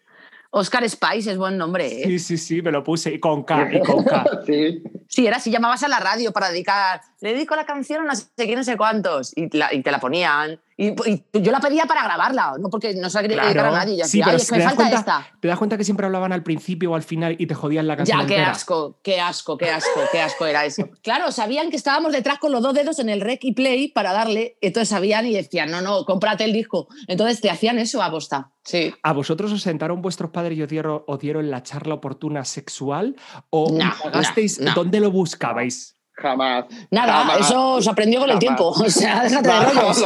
Oscar 0.51 0.89
Spice 0.89 1.33
es 1.33 1.37
buen 1.37 1.59
nombre. 1.59 1.87
¿eh? 1.87 2.05
Sí, 2.07 2.19
sí, 2.19 2.39
sí, 2.39 2.63
me 2.63 2.73
lo 2.73 2.83
puse, 2.83 3.13
y 3.13 3.19
con 3.21 3.43
K, 3.45 3.69
y 3.75 3.81
con 3.81 4.05
K. 4.05 4.25
Sí. 4.47 4.83
Sí, 5.09 5.27
era 5.27 5.37
así, 5.37 5.51
llamabas 5.51 5.83
a 5.83 5.89
la 5.89 5.99
radio 6.01 6.33
para 6.33 6.51
dedicar, 6.51 7.01
le 7.21 7.33
dedico 7.33 7.55
la 7.57 7.65
canción 7.65 8.03
a 8.03 8.05
no 8.05 8.15
sé 8.17 8.27
quién, 8.37 8.57
no 8.57 8.65
sé 8.65 8.77
cuántos, 8.77 9.33
y, 9.37 9.57
la- 9.57 9.73
y 9.73 9.83
te 9.83 9.91
la 9.91 10.01
ponían. 10.01 10.61
Y, 10.79 10.89
y 10.89 11.25
yo 11.41 11.53
la 11.53 11.61
pedía 11.61 11.87
para 11.87 12.03
grabarla, 12.05 12.53
no 12.61 12.69
porque 12.69 12.93
no 12.95 13.09
se 13.09 13.17
la 13.17 13.23
quería 13.23 13.43
dedicar 13.45 13.67
a 13.67 13.71
nadie. 13.71 13.97
Yo 13.97 14.05
Sí, 14.05 14.19
decía, 14.19 14.25
pero 14.27 14.37
"Ay, 14.37 14.43
es 14.43 14.51
que 14.51 14.57
me 14.59 14.65
falta 14.65 14.77
cuenta- 14.77 14.99
esta. 14.99 15.27
¿Te 15.41 15.49
das 15.49 15.59
cuenta 15.59 15.79
que 15.79 15.85
siempre 15.85 16.05
hablaban 16.05 16.33
al 16.35 16.43
principio 16.43 16.91
o 16.93 16.95
al 16.95 17.03
final 17.03 17.35
y 17.39 17.47
te 17.47 17.55
jodían 17.55 17.87
la 17.87 17.97
canción 17.97 18.21
Ya, 18.21 18.27
qué 18.27 18.35
entera? 18.35 18.51
asco, 18.53 18.99
qué 19.03 19.19
asco, 19.21 19.57
qué 19.57 19.71
asco, 19.71 20.01
qué 20.13 20.21
asco 20.21 20.45
era 20.45 20.65
eso. 20.67 20.87
Claro, 21.03 21.33
sabían 21.33 21.71
que 21.71 21.77
estábamos 21.77 22.13
detrás 22.13 22.39
con 22.39 22.53
los 22.53 22.63
dos 22.63 22.75
dedos 22.75 22.99
en 22.99 23.09
el 23.09 23.23
rec 23.23 23.43
y 23.45 23.53
play 23.53 23.89
para 23.89 24.13
darle, 24.13 24.59
entonces 24.61 24.91
sabían 24.91 25.27
y 25.27 25.33
decían, 25.33 25.71
no, 25.71 25.81
no, 25.81 26.05
cómprate 26.05 26.45
el 26.45 26.53
disco. 26.53 26.89
Entonces 27.07 27.41
te 27.41 27.49
hacían 27.49 27.79
eso 27.79 28.03
a 28.03 28.11
posta. 28.11 28.51
Sí. 28.63 28.93
¿A 29.05 29.13
vosotros 29.13 29.53
os 29.53 29.63
sentaron 29.63 30.03
vuestros 30.03 30.31
padres 30.33 30.59
y 30.59 30.63
os 30.63 30.69
dieron, 30.69 31.03
os 31.07 31.19
dieron 31.21 31.49
la 31.51 31.63
charla 31.63 31.95
oportuna 31.95 32.45
sexual? 32.45 33.15
¿O 33.49 33.71
no, 33.73 33.95
no. 34.61 34.75
¿Dónde 34.75 34.96
lo 35.01 35.11
buscabais? 35.11 35.95
Jamás. 36.15 36.65
Nada, 36.91 37.13
Jamás. 37.13 37.41
eso 37.41 37.83
se 37.83 37.91
aprendió 37.91 38.21
con 38.21 38.31
el 38.31 38.39
tiempo. 38.39 38.71
O 38.77 38.89
sea, 38.91 39.23
déjate 39.25 39.49
de 39.49 39.61
rollos. 39.61 40.05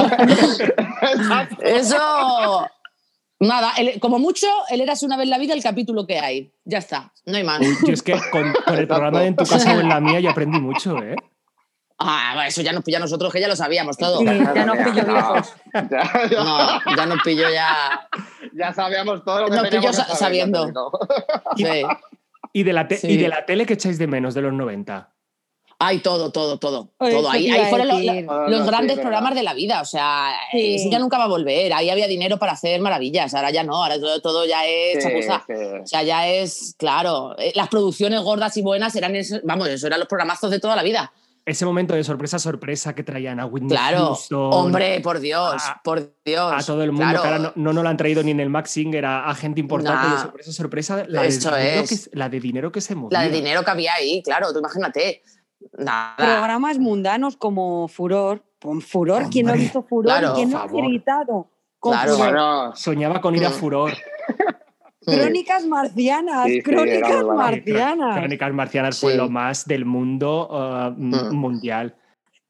Eso. 1.61 2.66
Nada, 3.42 3.73
como 4.00 4.18
mucho, 4.18 4.47
el 4.68 4.80
Eras 4.82 5.02
una 5.02 5.16
vez 5.16 5.25
en 5.25 5.30
la 5.30 5.38
vida 5.38 5.54
el 5.54 5.62
capítulo 5.62 6.06
que 6.06 6.18
hay. 6.18 6.52
Ya 6.64 6.78
está, 6.78 7.11
no 7.25 7.37
hay 7.37 7.44
más. 7.44 7.61
Uy, 7.61 7.75
yo 7.87 7.92
es 7.94 8.02
que 8.02 8.12
con, 8.30 8.52
con 8.66 8.76
el 8.78 8.87
programa 8.87 9.20
de 9.20 9.26
En 9.28 9.37
tu 9.37 9.47
casa 9.47 9.75
o 9.75 9.80
en 9.80 9.88
la 9.88 9.99
mía 10.00 10.20
ya 10.20 10.32
aprendí 10.32 10.61
mucho, 10.61 10.99
¿eh? 11.02 11.16
Ah, 12.02 12.44
eso 12.47 12.61
ya 12.62 12.73
nos 12.73 12.82
pilló 12.85 12.97
a 12.99 13.00
nosotros, 13.00 13.32
que 13.32 13.40
ya 13.40 13.49
lo 13.49 13.56
sabíamos 13.56 13.97
todo. 13.97 14.18
Sí. 14.18 14.25
ya 14.25 14.64
nos 14.66 14.76
pilló 14.78 15.02
No, 15.04 15.12
viejos. 15.12 15.54
Ya, 15.73 16.28
ya- 16.30 16.44
No, 16.44 16.97
ya 16.97 17.06
nos 17.06 17.23
pilló 17.23 17.50
ya. 17.50 18.09
ya 18.52 18.73
sabíamos 18.75 19.25
todo 19.25 19.40
lo 19.42 19.47
que 19.47 19.52
Nos 19.56 19.62
teníamos 19.64 19.90
pilló 19.90 20.04
que 20.06 20.11
sa- 20.11 20.16
saber, 20.16 20.37
ya 20.38 20.44
te 20.47 20.50
sabiendo. 20.50 20.90
Sí. 21.56 21.82
¿Y 22.52 22.62
de, 22.64 22.73
la 22.73 22.88
te- 22.88 22.97
Sí. 22.97 23.09
¿Y 23.09 23.16
de 23.16 23.28
la 23.28 23.47
tele 23.47 23.66
que 23.66 23.75
echáis 23.75 23.99
de 23.99 24.07
menos 24.07 24.35
de 24.35 24.42
los 24.42 24.52
90? 24.52 25.12
Hay 25.83 26.00
todo, 26.00 26.30
todo, 26.30 26.59
todo. 26.59 26.90
Oye, 26.99 27.12
todo. 27.12 27.30
Ahí, 27.30 27.50
fueron 27.71 27.88
los 27.88 27.97
no, 28.02 28.59
sí, 28.64 28.66
grandes 28.66 28.99
programas 28.99 29.35
de 29.35 29.42
la 29.42 29.54
vida. 29.54 29.80
O 29.80 29.87
sea, 29.87 30.30
Sí. 30.52 30.75
eso 30.75 30.90
ya 30.90 30.99
nunca 30.99 31.16
va 31.16 31.25
a 31.25 31.28
volver. 31.28 31.73
Ahí 31.73 31.88
había 31.88 32.07
dinero 32.07 32.38
para 32.38 32.52
hacer 32.52 32.83
maravillas. 32.83 33.33
Ahora 33.35 33.50
ya 33.50 33.64
no, 33.64 33.83
ahora 33.83 33.99
todo, 33.99 34.21
todo 34.21 34.45
ya 34.45 34.66
es 34.66 35.02
Sí, 35.02 35.09
chapuza. 35.09 35.42
sí. 35.47 35.54
O 35.83 35.87
sea, 35.87 36.02
ya 36.02 36.28
es, 36.28 36.75
claro, 36.76 37.35
eh, 37.38 37.52
las 37.54 37.69
producciones 37.69 38.21
gordas 38.21 38.57
y 38.59 38.62
buenas 38.62 38.95
eran, 38.95 39.16
eso- 39.16 39.40
vamos, 39.42 39.69
eso 39.69 39.87
eran 39.87 40.00
los 40.00 40.09
programazos 40.09 40.50
de 40.50 40.61
toda 40.61 40.76
la 40.76 40.83
vida. 40.83 41.12
Ese 41.50 41.64
momento 41.66 41.95
de 41.95 42.04
sorpresa, 42.04 42.38
sorpresa 42.38 42.95
que 42.95 43.02
traían 43.02 43.40
a 43.40 43.47
Whitney 43.47 43.71
Claro, 43.71 44.07
Houston, 44.07 44.50
hombre, 44.52 45.00
por 45.00 45.19
Dios, 45.19 45.61
a- 45.66 45.80
por 45.83 46.14
Dios. 46.25 46.52
a 46.54 46.64
todo 46.64 46.85
el 46.85 46.92
mundo, 46.92 47.07
claro. 47.07 47.23
que 47.23 47.26
ahora 47.28 47.38
no, 47.40 47.52
no 47.57 47.73
nos 47.73 47.83
lo 47.83 47.88
han 47.90 47.97
traído 47.97 48.23
ni 48.23 48.30
en 48.30 48.38
el 48.38 48.49
Max 48.50 48.71
Singer, 48.71 49.04
a, 49.04 49.28
a 49.28 49.35
gente 49.35 49.59
importante 49.59 50.07
Nah. 50.07 50.14
de 50.14 50.21
sorpresa, 50.21 50.52
sorpresa, 50.52 51.04
la 51.09 51.23
de, 51.23 51.28
Eso 51.28 51.50
dinero 51.50 51.80
es. 51.83 52.09
que, 52.09 52.16
la 52.16 52.28
de 52.28 52.38
dinero 52.40 52.71
que 52.71 52.80
se 52.80 52.95
movía. 52.95 53.19
La 53.19 53.25
de 53.25 53.30
dinero 53.33 53.64
que 53.64 53.71
había 53.73 53.95
ahí, 53.95 54.23
claro, 54.23 54.52
tú 54.52 54.61
imagínate. 54.61 55.23
Nada. 55.76 56.14
Programas 56.16 56.78
mundanos 56.78 57.37
como 57.37 57.88
Furor. 57.88 58.45
Con 58.62 58.80
Furor, 58.80 59.28
¿quién 59.30 59.47
no 59.47 59.50
ha 59.50 59.54
Hombre, 59.54 59.64
visto 59.64 59.83
Furor? 59.83 60.04
claro, 60.04 60.33
¿Y 60.33 60.35
quién 60.37 60.50
no 60.50 60.59
ha 60.59 60.66
gritado? 60.69 61.50
Con 61.80 61.92
Claro. 61.95 62.12
Furor? 62.12 62.26
Bueno, 62.28 62.76
Soñaba 62.76 63.21
con 63.21 63.35
ir 63.35 63.45
a 63.45 63.50
Mm. 63.50 63.52
Furor. 63.54 63.92
Crónicas 65.04 65.64
marcianas, 65.66 66.47
Sí, 66.47 66.52
sí, 66.52 66.59
era 66.59 66.64
crónicas 66.83 67.25
marcianas. 67.25 68.19
Crónicas 68.19 68.52
Marcianas 68.52 69.00
fue 69.00 69.12
Sí. 69.12 69.19
lo 69.19 69.30
más 69.30 69.64
del 69.66 69.85
mundo 69.85 70.49
uh, 70.50 70.90
Mm. 71.00 71.35
mundial. 71.35 71.95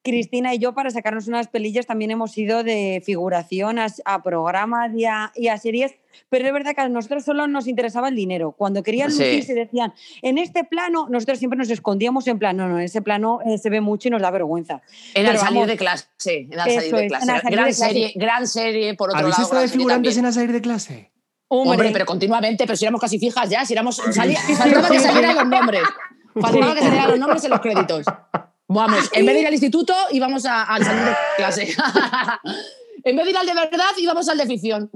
Cristina 0.03 0.55
y 0.55 0.59
yo, 0.59 0.73
para 0.73 0.91
sacarnos 0.91 1.29
unas 1.29 1.49
pelillas, 1.49 1.87
también 1.87 2.11
hemos 2.11 2.37
ido 2.39 2.65
de 2.65 3.03
figuración 3.05 3.79
a, 3.79 3.87
a 4.07 4.23
programas 4.23 4.93
y 4.97 5.05
a, 5.05 5.31
y 5.37 5.49
a 5.49 5.59
series, 5.59 5.95
pero 6.31 6.47
es 6.47 6.53
verdad 6.55 6.75
que 6.75 6.81
a 6.81 6.89
nosotros 6.89 7.23
solo 7.23 7.47
nos 7.47 7.67
interesaba 7.67 8.09
el 8.09 8.15
dinero. 8.17 8.53
Cuando 8.53 8.83
querían 8.83 9.13
Sí. 9.13 9.19
lucir, 9.23 9.45
se 9.45 9.53
decían, 9.55 9.93
en 10.23 10.39
este 10.39 10.65
plano, 10.65 11.07
nosotros 11.11 11.39
siempre 11.39 11.59
nos 11.59 11.69
escondíamos 11.69 12.27
en 12.29 12.39
plan, 12.39 12.57
no, 12.57 12.67
no, 12.67 12.79
en 12.79 12.85
ese 12.87 13.03
plano 13.03 13.41
eh, 13.45 13.59
se 13.59 13.69
ve 13.69 13.83
mucho 13.83 14.09
y 14.09 14.11
nos 14.11 14.23
da 14.23 14.31
vergüenza. 14.31 14.81
Era 15.15 15.33
el 15.33 15.39
salir 15.39 15.67
de 15.67 15.77
clase. 15.77 16.07
Era 16.51 16.65
el 16.65 16.73
salir 16.81 16.95
de 16.95 17.07
clase. 17.09 17.25
en 17.31 17.35
el 17.37 17.41
salir 17.43 17.53
gran 17.53 17.65
de 17.67 17.75
clase. 17.75 17.75
serie, 17.75 18.13
gran 18.17 18.47
serie, 18.47 18.95
por 18.95 19.11
otro 19.11 19.19
¿Habéis 19.21 19.35
lado. 19.35 19.43
estado 19.45 19.63
de 19.63 19.69
figurantes 19.69 20.17
en 20.17 20.25
a 20.25 20.33
salir 20.33 20.53
de 20.53 20.61
clase? 20.63 21.10
Hombre, 21.53 21.91
pero 21.93 22.07
continuamente, 22.07 22.65
pero 22.65 22.77
si 22.77 22.85
éramos 22.85 23.01
casi 23.01 23.19
fijas 23.19 23.51
ya, 23.51 23.65
si 23.65 23.73
éramos. 23.73 23.97
Salía, 24.13 24.41
faltaba 24.41 24.89
que 24.89 25.01
salieran 25.01 25.35
los 25.35 25.47
nombres. 25.49 25.83
Faltaba 26.41 26.75
que 26.75 26.81
salieran 26.81 27.11
los 27.11 27.19
nombres 27.19 27.45
en 27.45 27.51
los 27.51 27.61
créditos. 27.61 28.07
Vamos, 28.69 29.11
en 29.13 29.27
vez 29.27 29.35
de 29.35 29.41
ir 29.41 29.47
al 29.49 29.53
instituto, 29.53 29.93
íbamos 30.13 30.47
al 30.47 30.85
salir 30.85 31.03
de 31.03 31.15
clase. 31.37 31.75
en 33.05 33.17
vez 33.17 33.25
de 33.25 33.31
ir 33.33 33.37
al 33.37 33.47
de 33.47 33.55
verdad, 33.55 33.91
íbamos 33.99 34.29
al 34.29 34.39
de 34.39 34.47
ficción. 34.47 34.91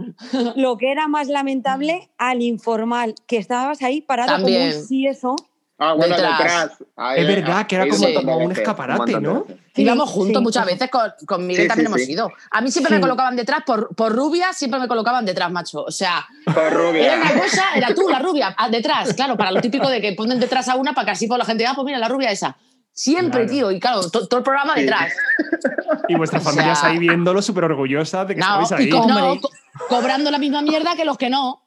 Lo 0.54 0.76
que 0.76 0.92
era 0.92 1.08
más 1.08 1.26
lamentable, 1.26 2.08
al 2.18 2.40
informal, 2.40 3.16
que 3.26 3.38
estabas 3.38 3.82
ahí 3.82 4.00
parado 4.00 4.30
También. 4.30 4.70
como 4.70 4.80
un 4.80 4.86
sí 4.86 5.08
eso. 5.08 5.34
Ah, 5.78 5.92
bueno, 5.94 6.14
Detrás. 6.16 6.38
detrás. 6.38 6.70
Ahí, 6.96 7.20
Es 7.22 7.26
verdad 7.26 7.66
que 7.66 7.76
era 7.76 7.86
como- 7.88 8.14
como 8.14 8.36
un 8.38 8.52
escaparate, 8.52 9.20
¿no? 9.20 9.44
Sí, 9.74 9.82
íbamos 9.82 10.08
juntos 10.10 10.38
sí, 10.40 10.42
muchas 10.44 10.66
veces, 10.66 10.88
con, 10.90 11.12
con 11.26 11.46
Miguel 11.46 11.64
Sí, 11.64 11.68
también 11.68 11.86
sí, 11.88 11.92
hemos 11.92 12.06
sí. 12.06 12.12
ido. 12.12 12.32
A 12.50 12.60
mí 12.60 12.70
siempre 12.70 12.94
me 12.94 13.00
colocaban 13.00 13.34
detrás, 13.34 13.62
por, 13.66 13.94
por 13.96 14.12
rubia, 14.14 14.52
siempre 14.52 14.78
me 14.78 14.86
colocaban 14.86 15.24
detrás, 15.24 15.50
macho. 15.50 15.82
O 15.82 15.90
sea, 15.90 16.24
Era 16.46 16.70
rubia. 16.70 17.14
una 17.20 17.42
cosa, 17.42 17.64
era 17.74 17.94
tú, 17.94 18.08
la 18.08 18.20
rubia, 18.20 18.54
ah, 18.56 18.68
detrás, 18.68 19.12
claro, 19.14 19.36
para 19.36 19.50
lo 19.50 19.60
típico 19.60 19.88
de 19.88 20.00
que 20.00 20.12
ponen 20.12 20.38
detrás 20.38 20.68
a 20.68 20.76
una 20.76 20.92
para 20.92 21.06
que 21.06 21.10
así 21.12 21.26
por 21.26 21.38
la 21.38 21.44
gente, 21.44 21.66
ah, 21.66 21.72
pues 21.74 21.84
mira, 21.86 21.98
la 21.98 22.08
rubia 22.08 22.30
esa. 22.30 22.56
Siempre, 22.92 23.40
Claro. 23.40 23.50
tío, 23.52 23.70
y 23.72 23.80
claro, 23.80 24.08
to- 24.08 24.28
todo 24.28 24.38
el 24.38 24.44
programa 24.44 24.74
Sí. 24.74 24.82
detrás. 24.82 25.12
Y 26.08 26.14
vuestra 26.16 26.38
O 26.38 26.42
sea- 26.42 26.52
familia 26.52 26.76
ahí 26.82 26.98
viéndolo 26.98 27.40
súper 27.42 27.64
orgullosa 27.64 28.24
de 28.26 28.34
que 28.34 28.40
No, 28.40 28.60
estabais 28.62 28.70
y 28.70 28.74
ahí. 28.84 28.90
co- 28.90 29.06
no, 29.08 29.40
co- 29.40 29.50
cobrando 29.88 30.30
la 30.30 30.38
misma 30.38 30.60
mierda 30.62 30.94
que 30.94 31.04
los 31.04 31.16
que 31.18 31.30
no. 31.30 31.62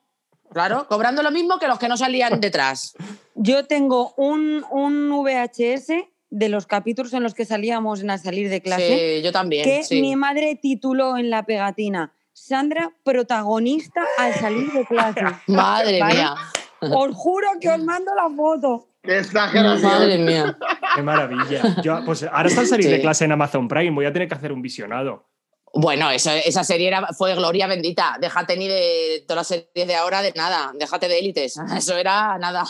Claro, 0.54 0.88
cobrando 0.88 1.24
lo 1.24 1.32
mismo 1.32 1.58
que 1.60 1.68
los 1.68 1.78
que 1.80 1.88
no 1.90 1.98
salían 1.98 2.40
detrás. 2.40 2.94
Yo 3.38 3.66
tengo 3.66 4.14
un, 4.18 4.66
un 4.72 5.10
VHS 5.24 5.92
de 6.30 6.50
los 6.50 6.66
capítulos 6.68 7.14
en 7.14 7.24
los 7.24 7.34
que 7.34 7.46
salíamos 7.46 8.02
en 8.02 8.10
a 8.10 8.18
salir 8.18 8.50
de 8.50 8.62
clase. 8.62 9.18
Sí, 9.18 9.24
yo 9.24 9.32
también. 9.32 9.64
que 9.64 9.84
sí. 9.84 10.02
mi 10.02 10.16
madre 10.16 10.58
tituló 10.62 11.18
en 11.18 11.30
la 11.30 11.44
pegatina 11.44 12.14
Sandra, 12.34 12.92
protagonista 13.04 14.02
al 14.18 14.34
salir 14.34 14.72
de 14.72 14.86
clase. 14.86 15.22
Madre 15.48 16.00
¿Vale? 16.00 16.16
mía. 16.16 16.36
Os 16.82 17.16
juro 17.16 17.48
que 17.60 17.70
os 17.70 17.84
mando 17.84 18.12
la 18.14 18.30
foto. 18.36 18.90
¡Qué 19.02 19.20
exageración! 19.20 19.92
Madre 19.92 20.18
mía. 20.20 20.58
Qué 20.96 21.02
maravilla. 21.02 21.76
Yo, 21.82 22.04
pues 22.06 22.24
ahora 22.24 22.48
está 22.50 22.62
al 22.62 22.68
salir 22.68 22.90
de 22.90 22.98
Sí. 22.98 23.02
clase 23.02 23.26
en 23.26 23.32
Amazon 23.32 23.68
Prime, 23.68 23.92
voy 23.92 24.06
a 24.06 24.14
tener 24.14 24.28
que 24.28 24.36
hacer 24.36 24.52
un 24.52 24.62
visionado. 24.62 25.28
Bueno, 25.74 26.10
eso, 26.10 26.32
esa 26.32 26.64
serie 26.64 26.88
era, 26.88 27.08
fue 27.14 27.36
gloria 27.36 27.68
bendita. 27.68 28.18
Déjate 28.20 28.58
ni 28.58 28.68
de 28.68 29.24
todas 29.28 29.42
las 29.42 29.48
series 29.48 29.88
de 29.88 29.96
ahora, 29.96 30.22
de 30.22 30.32
nada. 30.32 30.72
Déjate 30.74 31.08
de 31.08 31.20
élites. 31.20 31.58
Eso 31.78 31.96
era 31.98 32.38
nada. 32.40 32.64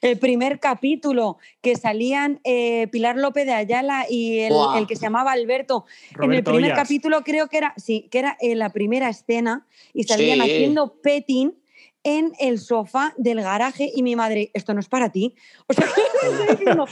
El 0.00 0.18
primer 0.18 0.58
capítulo 0.60 1.38
que 1.60 1.76
salían 1.76 2.40
eh, 2.44 2.86
Pilar 2.92 3.16
López 3.16 3.46
de 3.46 3.52
Ayala 3.52 4.06
y 4.08 4.40
el, 4.40 4.54
que 4.86 4.96
se 4.96 5.02
llamaba 5.02 5.32
Alberto. 5.32 5.84
en 6.20 6.32
el 6.32 6.42
primer 6.44 6.72
Ollas. 6.72 6.78
capítulo 6.78 7.22
creo 7.24 7.48
que 7.48 7.58
era, 7.58 7.74
sí, 7.76 8.08
que 8.10 8.20
era 8.20 8.36
en 8.40 8.58
la 8.58 8.70
primera 8.70 9.08
escena 9.08 9.66
y 9.92 10.04
salían 10.04 10.38
Sí. 10.38 10.42
haciendo 10.42 10.94
petting 11.02 11.52
en 12.02 12.32
el 12.38 12.58
sofá 12.58 13.12
del 13.18 13.42
garaje 13.42 13.90
y 13.94 14.02
mi 14.02 14.16
madre, 14.16 14.50
esto 14.54 14.72
no 14.72 14.80
es 14.80 14.88
para 14.88 15.10
ti. 15.10 15.34
O 15.66 15.74
sea, 15.74 15.84
estoy 16.32 16.56
diciendo, 16.56 16.86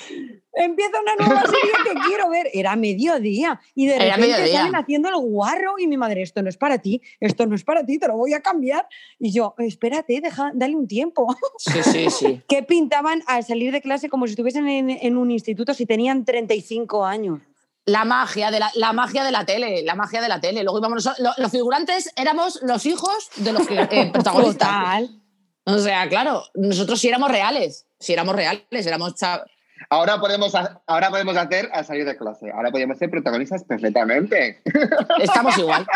empieza 0.59 1.01
una 1.01 1.15
nueva 1.17 1.43
serie 1.43 1.73
que 1.85 2.01
quiero 2.09 2.29
ver. 2.31 2.49
Era 2.53 2.77
mediodía 2.77 3.61
y 3.75 3.87
de 3.87 3.97
Era 3.97 4.17
repente 4.17 4.27
mediodía. 4.39 4.59
salen 4.61 4.77
haciendo 4.77 5.09
el 5.09 5.17
guarro 5.17 5.79
y 5.79 5.87
mi 5.87 5.97
madre, 5.97 6.23
esto 6.23 6.43
no 6.43 6.49
es 6.49 6.57
para 6.57 6.79
ti, 6.79 7.01
esto 7.21 7.47
no 7.47 7.55
es 7.55 7.65
para 7.65 7.85
ti, 7.85 7.99
te 7.99 8.09
lo 8.09 8.17
voy 8.17 8.35
a 8.35 8.41
cambiar. 8.41 8.87
Y 9.19 9.33
yo, 9.33 9.55
espérate, 9.59 10.21
deja, 10.21 10.51
dale 10.55 10.75
un 10.77 10.87
tiempo. 10.89 11.35
Sí, 11.59 11.83
sí, 11.83 12.11
sí. 12.11 12.43
que 12.49 12.63
pintaban 12.63 13.23
al 13.27 13.45
salir 13.45 13.73
de 13.73 13.81
clase 13.81 14.09
como 14.09 14.27
si 14.27 14.33
estuviesen 14.33 14.69
en, 14.69 14.91
en 14.91 15.17
un 15.17 15.31
instituto 15.31 15.75
si 15.75 15.87
tenían 15.87 16.25
35 16.25 17.05
años. 17.05 17.41
La 17.87 18.05
magia, 18.05 18.51
de 18.51 18.61
la, 18.61 18.71
la 18.75 18.93
magia 18.93 19.25
de 19.25 19.33
la 19.33 19.47
tele, 19.47 19.83
la 19.83 19.95
magia 19.95 20.21
de 20.21 20.29
la 20.29 20.41
tele. 20.41 20.63
Luego 20.63 20.79
íbamos 20.79 21.07
lo- 21.19 21.31
los 21.39 21.51
figurantes 21.51 22.13
éramos 22.17 22.61
los 22.63 22.85
hijos 22.85 23.31
de 23.37 23.53
los 23.53 23.67
que, 23.67 23.81
eh, 23.81 24.11
protagonistas. 24.13 24.69
Total. 24.69 25.23
O 25.65 25.79
sea, 25.79 26.09
claro, 26.09 26.43
nosotros 26.55 27.01
sí 27.01 27.09
éramos 27.09 27.31
reales, 27.31 27.87
sí 27.99 28.13
éramos 28.13 28.35
reales, 28.37 28.87
éramos 28.87 29.15
cha- 29.15 29.43
Ahora 29.91 30.21
podemos, 30.21 30.53
ahora 30.87 31.11
podemos 31.11 31.37
hacer 31.37 31.71
a 31.73 31.85
salir 31.85 32.05
de 32.05 32.17
clase. 32.17 32.51
Ahora 32.51 32.71
podemos 32.71 32.99
ser 32.99 33.11
protagonistas 33.11 33.65
perfectamente. 33.65 34.63
estamos 35.21 35.57
igual. 35.59 35.87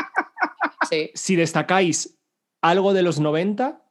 Sí. 0.88 1.10
Si 1.14 1.36
destacáis 1.36 2.16
algo 2.60 2.92
de 2.92 3.02
los 3.02 3.20
90, 3.20 3.82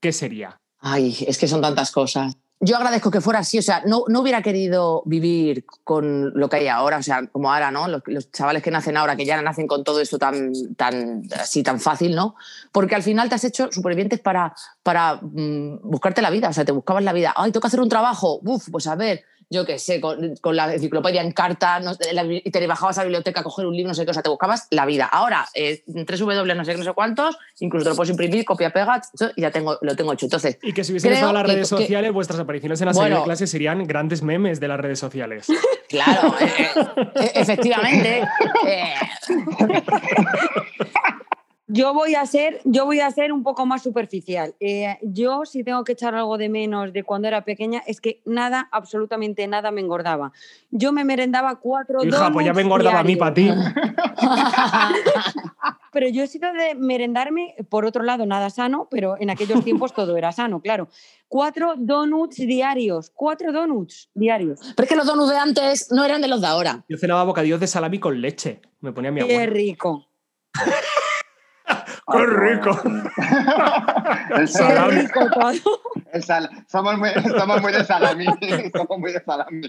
¿qué 0.00 0.12
sería? 0.12 0.60
Ay, 0.78 1.16
es 1.26 1.38
que 1.38 1.48
son 1.48 1.60
tantas 1.60 1.90
cosas. 1.90 2.36
Yo 2.60 2.76
agradezco 2.76 3.10
que 3.10 3.20
fuera 3.20 3.40
así, 3.40 3.58
o 3.58 3.62
sea, 3.62 3.82
no, 3.84 4.04
no 4.08 4.20
hubiera 4.20 4.40
querido 4.40 5.02
vivir 5.04 5.66
con 5.84 6.32
lo 6.34 6.48
que 6.48 6.56
hay 6.56 6.68
ahora, 6.68 6.96
o 6.96 7.02
sea, 7.02 7.26
como 7.26 7.52
ahora, 7.52 7.70
¿no? 7.70 7.86
Los, 7.88 8.32
chavales 8.32 8.62
que 8.62 8.70
nacen 8.70 8.96
ahora, 8.96 9.14
que 9.14 9.26
ya 9.26 9.40
nacen 9.42 9.66
con 9.66 9.84
todo 9.84 10.00
esto 10.00 10.18
tan, 10.18 10.52
tan, 10.74 11.22
así, 11.38 11.62
tan 11.62 11.80
fácil, 11.80 12.14
¿no? 12.14 12.34
Porque 12.72 12.94
al 12.94 13.02
final 13.02 13.28
te 13.28 13.34
has 13.34 13.44
hecho 13.44 13.68
supervivientes 13.70 14.20
para, 14.20 14.54
para 14.82 15.16
mm, 15.20 15.80
buscarte 15.82 16.22
la 16.22 16.30
vida, 16.30 16.48
o 16.48 16.52
sea, 16.52 16.64
te 16.64 16.72
buscabas 16.72 17.04
la 17.04 17.12
vida. 17.12 17.34
Ay, 17.36 17.52
tengo 17.52 17.60
que 17.60 17.68
hacer 17.68 17.80
un 17.80 17.90
trabajo, 17.90 18.40
uf, 18.42 18.70
pues 18.70 18.86
a 18.86 18.94
ver, 18.94 19.24
yo 19.48 19.64
qué 19.64 19.78
sé, 19.78 20.00
con, 20.00 20.34
con 20.40 20.56
la 20.56 20.72
enciclopedia 20.74 21.22
en 21.22 21.32
carta, 21.32 21.78
no- 21.80 21.92
la- 22.12 22.24
y 22.24 22.40
te 22.50 22.66
bajabas 22.66 22.98
a 22.98 23.02
la 23.02 23.06
biblioteca 23.06 23.40
a 23.40 23.42
coger 23.44 23.66
un 23.66 23.76
libro, 23.76 23.88
no 23.88 23.94
sé 23.94 24.04
qué, 24.04 24.10
o 24.10 24.14
sea, 24.14 24.22
te 24.22 24.28
buscabas 24.28 24.66
la 24.70 24.86
vida. 24.86 25.06
Ahora, 25.06 25.46
eh, 25.54 25.82
tres 26.06 26.20
W, 26.20 26.54
no 26.54 26.64
sé 26.64 26.72
qué, 26.72 26.78
no 26.78 26.84
sé 26.84 26.92
cuántos, 26.92 27.36
incluso 27.60 27.84
te 27.84 27.90
lo 27.90 27.96
puedes 27.96 28.10
imprimir, 28.10 28.44
copia, 28.44 28.70
pega, 28.70 29.00
y 29.36 29.40
ya 29.42 29.50
tengo, 29.50 29.78
lo 29.80 29.94
tengo 29.94 30.12
hecho. 30.12 30.26
Entonces, 30.26 30.58
Y 30.62 30.72
que 30.72 30.82
si 30.84 30.92
hubiesen 30.92 31.12
estado 31.12 31.32
las 31.32 31.44
redes 31.46 31.68
que- 31.70 31.76
sociales, 31.76 32.12
vuestras 32.12 32.40
apariciones 32.40 32.80
en 32.80 32.86
la 32.86 32.94
serie 32.94 33.08
Bueno. 33.10 33.20
de 33.20 33.24
clase 33.24 33.46
serían 33.46 33.86
grandes 33.86 34.22
memes 34.22 34.60
de 34.60 34.68
las 34.68 34.80
redes 34.80 34.98
sociales. 34.98 35.46
Claro, 35.88 36.34
eh, 36.40 36.50
eh, 37.14 37.30
efectivamente. 37.36 38.24
Yo 41.76 41.92
voy 41.92 42.14
a 42.14 42.24
ser, 42.24 42.60
yo 42.64 42.86
voy 42.86 43.00
a 43.00 43.10
ser 43.10 43.32
un 43.32 43.42
poco 43.42 43.66
más 43.66 43.82
superficial. 43.82 44.54
Eh, 44.60 44.96
yo, 45.02 45.44
si 45.44 45.62
tengo 45.62 45.84
que 45.84 45.92
echar 45.92 46.14
algo 46.14 46.38
de 46.38 46.48
menos 46.48 46.92
de 46.92 47.04
cuando 47.04 47.28
era 47.28 47.44
pequeña, 47.44 47.82
es 47.86 48.00
que 48.00 48.22
nada, 48.24 48.68
absolutamente 48.72 49.46
nada 49.46 49.70
me 49.70 49.82
engordaba. 49.82 50.32
Yo 50.70 50.92
me 50.92 51.04
merendaba 51.04 51.56
cuatro 51.60 52.02
Hija, 52.02 52.30
pues 52.32 52.46
ya 52.46 52.54
me 52.54 52.62
donuts 52.62 52.64
engordaba 52.64 53.00
a 53.00 53.04
mí 53.04 53.16
para 53.16 53.34
diarios. 53.34 53.74
ti. 53.74 53.80
Pero 55.92 56.08
yo 56.08 56.22
he 56.22 56.26
sido 56.26 56.52
de 56.52 56.74
merendarme, 56.74 57.54
por 57.70 57.86
otro 57.86 58.02
lado, 58.02 58.26
nada 58.26 58.50
sano, 58.50 58.86
pero 58.90 59.16
en 59.18 59.30
aquellos 59.30 59.64
tiempos 59.64 59.94
todo 59.94 60.14
era 60.18 60.30
sano, 60.30 60.60
claro. 60.60 60.88
Cuatro 61.26 61.72
donuts 61.78 62.36
diarios, 62.36 63.10
cuatro 63.14 63.50
donuts 63.50 64.10
diarios. 64.12 64.60
Pero 64.76 64.84
es 64.84 64.88
que 64.90 64.96
los 64.96 65.06
donuts 65.06 65.30
de 65.30 65.38
antes 65.38 65.90
no 65.92 66.04
eran 66.04 66.20
de 66.20 66.28
los 66.28 66.42
de 66.42 66.48
ahora. 66.48 66.84
Yo 66.86 66.98
cenaba 66.98 67.24
bocadillos 67.24 67.60
de 67.60 67.66
salami 67.66 67.98
con 67.98 68.20
leche. 68.20 68.60
Me 68.80 68.92
ponía 68.92 69.10
mi 69.10 69.24
Qué 69.24 69.32
abuela. 69.32 69.52
rico. 69.52 70.06
¡Qué 72.12 72.26
rico! 72.26 72.80
El 74.36 74.48
salami. 74.48 75.00
rico 75.02 75.20
todo. 75.30 75.80
el 76.12 76.22
sal- 76.22 76.50
somos, 76.68 76.96
muy, 76.98 77.10
somos 77.36 77.60
muy 77.62 77.72
de 77.72 77.84
salami. 77.84 78.26
Somos 78.74 78.98
muy 78.98 79.12
de 79.12 79.20
salami. 79.24 79.68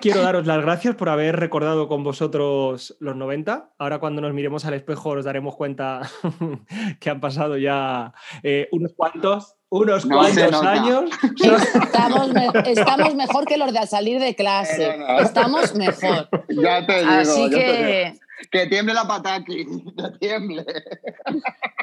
Quiero 0.00 0.22
daros 0.22 0.46
las 0.46 0.60
gracias 0.62 0.94
por 0.94 1.08
haber 1.08 1.36
recordado 1.36 1.88
con 1.88 2.04
vosotros 2.04 2.96
los 3.00 3.16
90. 3.16 3.70
Ahora 3.78 3.98
cuando 3.98 4.20
nos 4.22 4.32
miremos 4.32 4.64
al 4.64 4.74
espejo 4.74 5.14
nos 5.16 5.24
daremos 5.24 5.56
cuenta 5.56 6.02
que 7.00 7.10
han 7.10 7.20
pasado 7.20 7.56
ya 7.56 8.12
eh, 8.42 8.68
unos 8.72 8.92
cuantos, 8.96 9.56
unos 9.70 10.06
No 10.06 10.16
cuantos 10.18 10.50
nota. 10.50 10.72
años. 10.72 11.04
Estamos, 11.82 12.32
me- 12.32 12.48
estamos 12.66 13.14
mejor 13.14 13.44
que 13.46 13.56
los 13.56 13.72
de 13.72 13.78
al 13.80 13.88
salir 13.88 14.20
de 14.20 14.34
clase. 14.34 14.96
No. 14.98 15.18
Estamos 15.20 15.74
mejor. 15.74 16.28
Ya 16.48 16.86
te 16.86 16.98
digo. 17.00 17.10
Así 17.10 17.42
ya 17.50 17.56
te 17.58 17.64
digo. 17.66 17.76
que. 17.78 18.12
Que 18.52 18.66
tiemble 18.68 18.94
la 18.94 19.06
pataki. 19.08 19.66
Que 19.96 20.18
tiemble. 20.20 20.64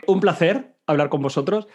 Un 0.08 0.22
placer 0.22 0.74
hablar 0.88 1.10
con 1.10 1.22
vosotros. 1.22 1.68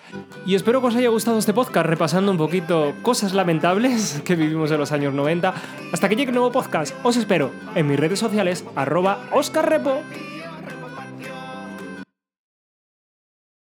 Y 0.46 0.54
espero 0.54 0.80
que 0.80 0.86
os 0.86 0.96
haya 0.96 1.10
gustado 1.10 1.38
este 1.38 1.52
podcast 1.52 1.86
repasando 1.86 2.32
un 2.32 2.38
poquito 2.38 2.94
cosas 3.02 3.34
lamentables 3.34 4.22
que 4.24 4.36
vivimos 4.36 4.70
en 4.70 4.78
los 4.78 4.90
años 4.92 5.12
90. 5.12 5.52
Hasta 5.92 6.08
que 6.08 6.16
llegue 6.16 6.30
un 6.30 6.36
nuevo 6.36 6.50
podcast, 6.52 6.94
os 7.02 7.16
espero 7.18 7.50
en 7.74 7.88
mis 7.88 8.00
redes 8.00 8.18
sociales, 8.20 8.64
arroba 8.74 9.18
oscarrepo. 9.32 10.00